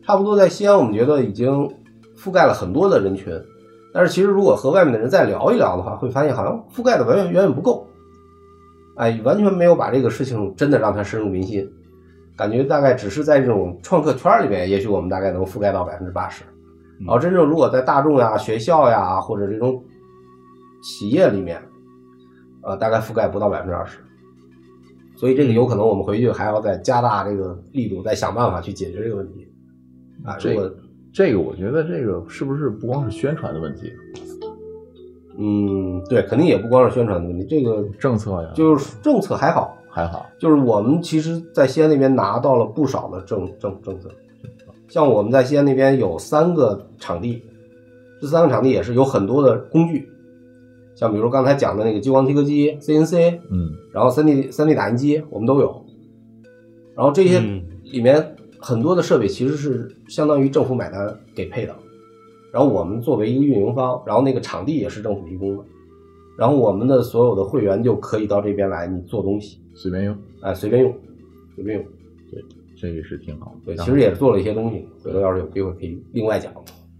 [0.08, 1.70] 差不多在西安我们觉得已经
[2.16, 3.30] 覆盖了很多的人群，
[3.92, 7.86] 但是其实如果和外面的人再聊一聊的话，会发现好像覆盖的远远远远不够，
[8.96, 11.70] 哎，完全没有把这个事情真的让它深入民心，
[12.38, 16.42] 感觉大概只是在这种创客圈里面，也许我们大概能覆盖到百分之八十，
[17.00, 19.84] 然后真正如果在大众呀、学校呀或者这种
[20.82, 21.60] 企业里面，
[22.62, 23.98] 呃，大概覆盖不到百分之二十。
[25.18, 29.46] 所以这个有可能我们回去还要再加大这个力度，再想办法去解决这个问题。
[30.24, 30.74] 啊，这个
[31.12, 33.92] 这个，我觉得这个是不是不光是宣传的问题，
[35.38, 40.26] 嗯，对，肯定也不光是宣传的问题，这个政策呀，就是政策还好，还好。
[40.38, 44.10] 就是我们其实，在西安那边拿到了不少的政政政策，
[44.88, 47.42] 像我们在西安那边有三个场地，
[48.20, 50.08] 这三个场地也是有很多的工具，
[50.94, 55.84] 像比如刚才讲的那个激光切割机、CNC，嗯，然后三 D 三 D 打印机我们都有，
[56.96, 61.74] 然后这些嗯里面很多的设备其实是相当于政府买单给配的，
[62.52, 65.64] 然后我们作为一个运营方，然后那个场地也是政府提供的，
[66.36, 70.94] 然后我们的所有的会员就可以到这边来，你做东西，随便用，哎，随便用，
[71.54, 71.86] 随便用。
[72.30, 72.44] 对
[72.76, 73.54] 这个是挺好。
[73.64, 76.52] 对，其实也做了一些东西，回头要是有机会可以另外讲。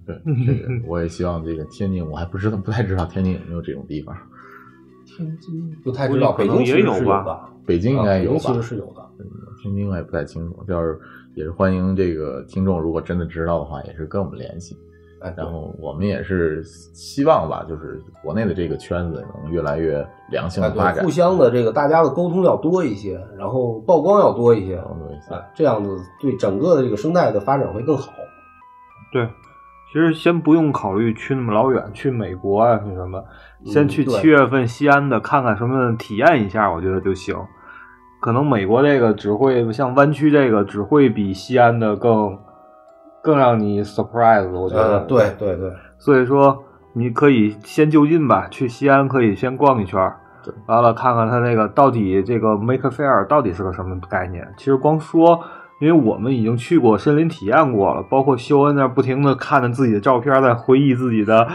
[0.07, 0.17] 对，
[0.47, 4.17] 这个我也希望这个天津，我还不知道，不太知道天津有没有这种地方。
[5.05, 9.05] 天津不太知道，北京其实也有吧北京应该有其实是有的。
[9.19, 9.27] 嗯
[9.61, 11.01] 天津我也不太清楚，要是
[11.39, 14.77] 也是欢迎这个听众，如果真的知道的话，也是跟我们联系。
[15.21, 24.83] 哎，然后我们也是希望吧，就是国内的这个圈子能越来越良性哎，的发展，对，互相的这个大家的沟通要多一些，然后曝光要多一些。
[25.31, 28.11] 哎，这样子对整个的这个生态的发展会更好。
[29.13, 29.29] 对，
[29.93, 33.25] 其实先不用考虑去那么老远，去美国啊，去什么，
[33.65, 37.37] 先去对七月份西安的看看什么，体验一下，我觉得就行。
[38.21, 42.39] 可能美国这个只会像湾区这个只会比西安的更
[43.23, 44.99] 更让你 surprise，我觉得。
[44.99, 46.65] 呃，对对对，所以说
[46.95, 50.13] 你可以先就近吧，去西安可以先逛一圈，
[50.45, 54.47] 对完了看看它那个到底这个 Make Fair 到底是个什么概念。
[54.57, 55.41] 其实光说，
[55.81, 61.47] 因为我们已经去过森林体验过了，包括修恩那儿不停的看着自己的照片，在回忆自己的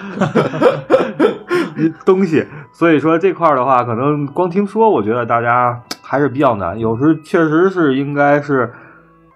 [2.05, 6.77] 东西，所以说这块儿的话，可能光听说，我觉得大家还是比较难。
[6.79, 8.71] 有时确实是应该是。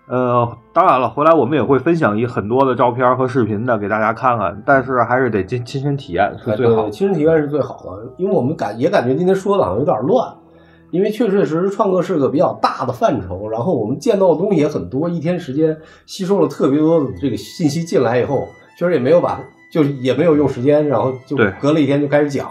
[0.09, 6.91] 呃，当然了，回来我们也会分享一很多的照片和视频的给大家看看，但是还是得亲亲身体验是哎最好对，。
[6.91, 10.34] 亲身体验是最好的，因为我们感也感觉今天说的好像有点乱，
[10.91, 18.47] 因为确确实实创客是个比较大的范畴，然后我们见到的东西也很多，一天时间吸收了特别多的这个信息进来以后，
[18.80, 22.49] 确实也没有把就是也没有用时间，然后就隔了一天就开始讲，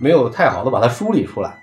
[0.00, 1.58] 没有太好的把它梳理出来。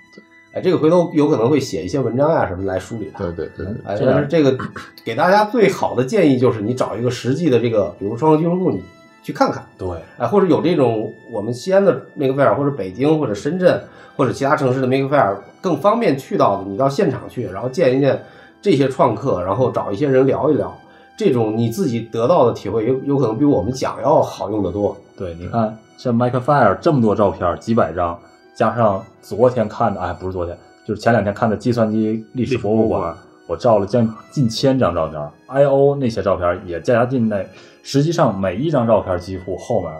[0.52, 3.24] 哎，这个回头有可能会写一些文章呀、什么来梳理它。
[3.24, 4.56] 对对对，哎，但是这个
[5.04, 8.80] 给大家最好的建议就是你找一个实际的这个，比如创客俱乐部，你
[9.20, 9.66] 去看看。
[9.76, 13.82] 对，哎，或者有这种我们西安的 Make Fair，或者北京或者深圳
[14.16, 18.24] 或者其他城市的 Make Fair 更方便去到的，你到现场去，然后见一见
[18.62, 20.78] 这些创客，然后找一些人聊一聊，
[21.16, 24.96] 这种你自己得到的体会有有可能比我们讲要好用的多。
[25.16, 28.18] 对，你看像 Mike Fire 这么多照片，几百张，
[28.54, 33.14] 加上昨天看的，哎，不是昨天，就是前两天看的计算机历史博物馆，
[33.46, 37.46] 我照了将近千张照片，I O 那些照片也加进来。
[37.82, 39.92] 实际上每一张照片几乎后面，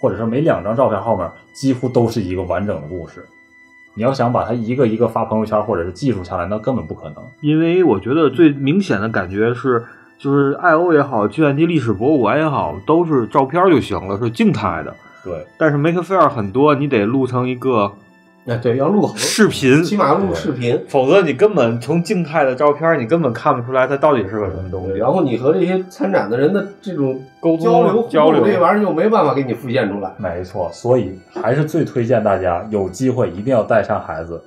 [0.00, 3.24] 或者说每两张照片后面，几乎都是一个完整的故事。
[3.94, 7.16] 你要想把它一个一个发朋友圈或者是记录下来，那根本不可能。
[7.40, 9.82] 因为我觉得最明显的感觉是，
[10.22, 14.94] 就是 I O 也好，计算机历史博物馆也好，都是照片就行了，是静态的。
[15.24, 17.90] 对，但是 Make Fair 很多，你得录成一个
[18.46, 20.78] 哎，对，要录视频，起码要录视频。
[20.88, 24.98] 否则你根本从静态的照片，你根本看不出来它到底是个什么东西。
[24.98, 30.10] 然后你和这些参展的人的这种沟通交流交流这玩意儿就没办法给你复现出来。
[30.18, 34.42] 没错，所以还是最推荐大家有机会一定要带上孩子，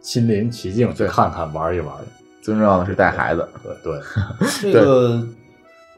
[0.00, 1.92] 亲临其境去看看玩一玩。
[2.48, 3.46] 最重要的是带孩子。
[3.62, 4.00] 对对，
[4.72, 5.22] 这个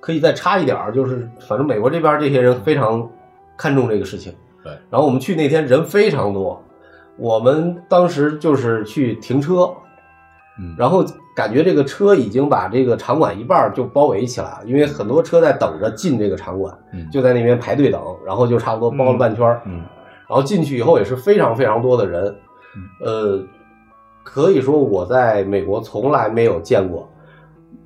[0.00, 3.08] 可以再插一点儿，就是反正美国这边这些人非常
[3.56, 4.34] 看重这个事情。
[4.64, 6.60] 对，然后我们去那天人非常多，
[7.16, 9.70] 我们当时就是去停车，
[10.58, 11.04] 嗯，然后
[11.36, 19.62] 感觉这个车已经把这个场馆一半儿就包围起来了，因为很多车在等着进这个场馆，嗯就在那边排队等，然后就差不多包了半圈儿。
[19.66, 19.84] 嗯，
[20.28, 22.36] 然后进去以后也是非常非常多的人，
[23.04, 23.42] 呃，
[24.22, 27.08] 可以说我在美国从来没有见过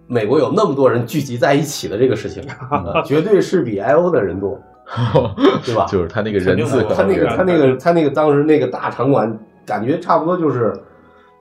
[0.07, 4.61] 美国有那么多人聚集在一起的这个事情， 呃绝对是比 I O 的人多。
[5.65, 5.87] 对吧？
[5.87, 10.75] 就是他那个人字他那个他那个他那个当时那个大场馆，感觉差不多就是，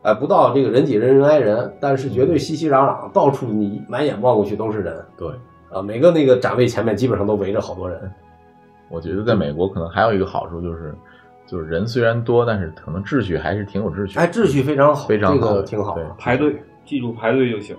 [0.01, 5.27] 呃，不到这个人挤人人挨人，但是绝对熙熙攘攘，到处你满眼望过去都是人对，
[5.69, 7.99] 啊，每个那个展位前面基本上都围着好多人。
[8.89, 10.95] 我觉得在美国可能还有一个好处就是，
[11.45, 14.21] 就是人虽然多，但是可能秩序还是挺有秩序的。
[14.21, 15.95] 哎，秩序非常好，非常好个挺好。
[15.95, 17.75] 对排队，记住排队就行。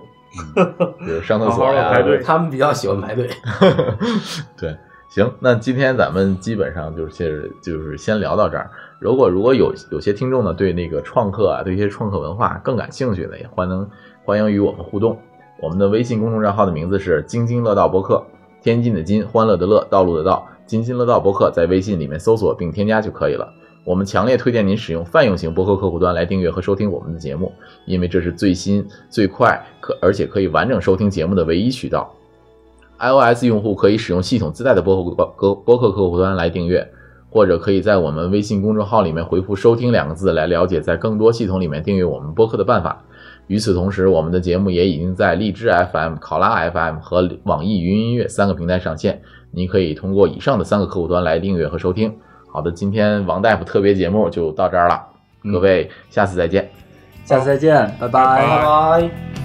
[1.05, 3.29] 比如上厕所 好好呀、排队他们比较喜欢排队。
[4.57, 4.75] 对，
[5.09, 8.69] 行，那今天咱们基本上就是就是先聊到这儿。
[8.99, 13.89] 如果如果有有些听众呢对那个创客啊，对一些创客文化更感兴趣的，也欢迎
[14.23, 15.17] 欢迎与我们互动。
[15.61, 18.21] 我们的微信公众账号的名字是“津津乐道播客”，
[18.61, 23.47] 天津的津，欢乐的乐，道路的道，津津乐道播客，在微信里面搜索并添加就可以了。
[23.83, 27.51] 我们强烈推荐您使用泛用型播客客户端来订阅和收听我们的节目，
[27.85, 32.11] 因为这是最新、最快可而且可以完整收听节目的唯一渠道。
[32.97, 36.87] iOS 用户可以使用系统自带的播客播客客户端来订阅，
[37.29, 43.03] 或者可以在我们微信公众号里面回复“收听”两个字来了解在更多系统里面订阅我们播客的办法。
[43.47, 49.21] 与此同时，我们的节目也已经在荔枝 FM、考拉 FM 和网易云音乐三个平台上线，
[49.51, 52.15] 您可以通过以上的三个客户端来订阅和收听。
[52.51, 55.01] 好的，今天王大夫特别节目就到这儿了，
[55.43, 56.69] 各位下次再见。
[57.25, 59.44] 下次再见，拜拜拜拜。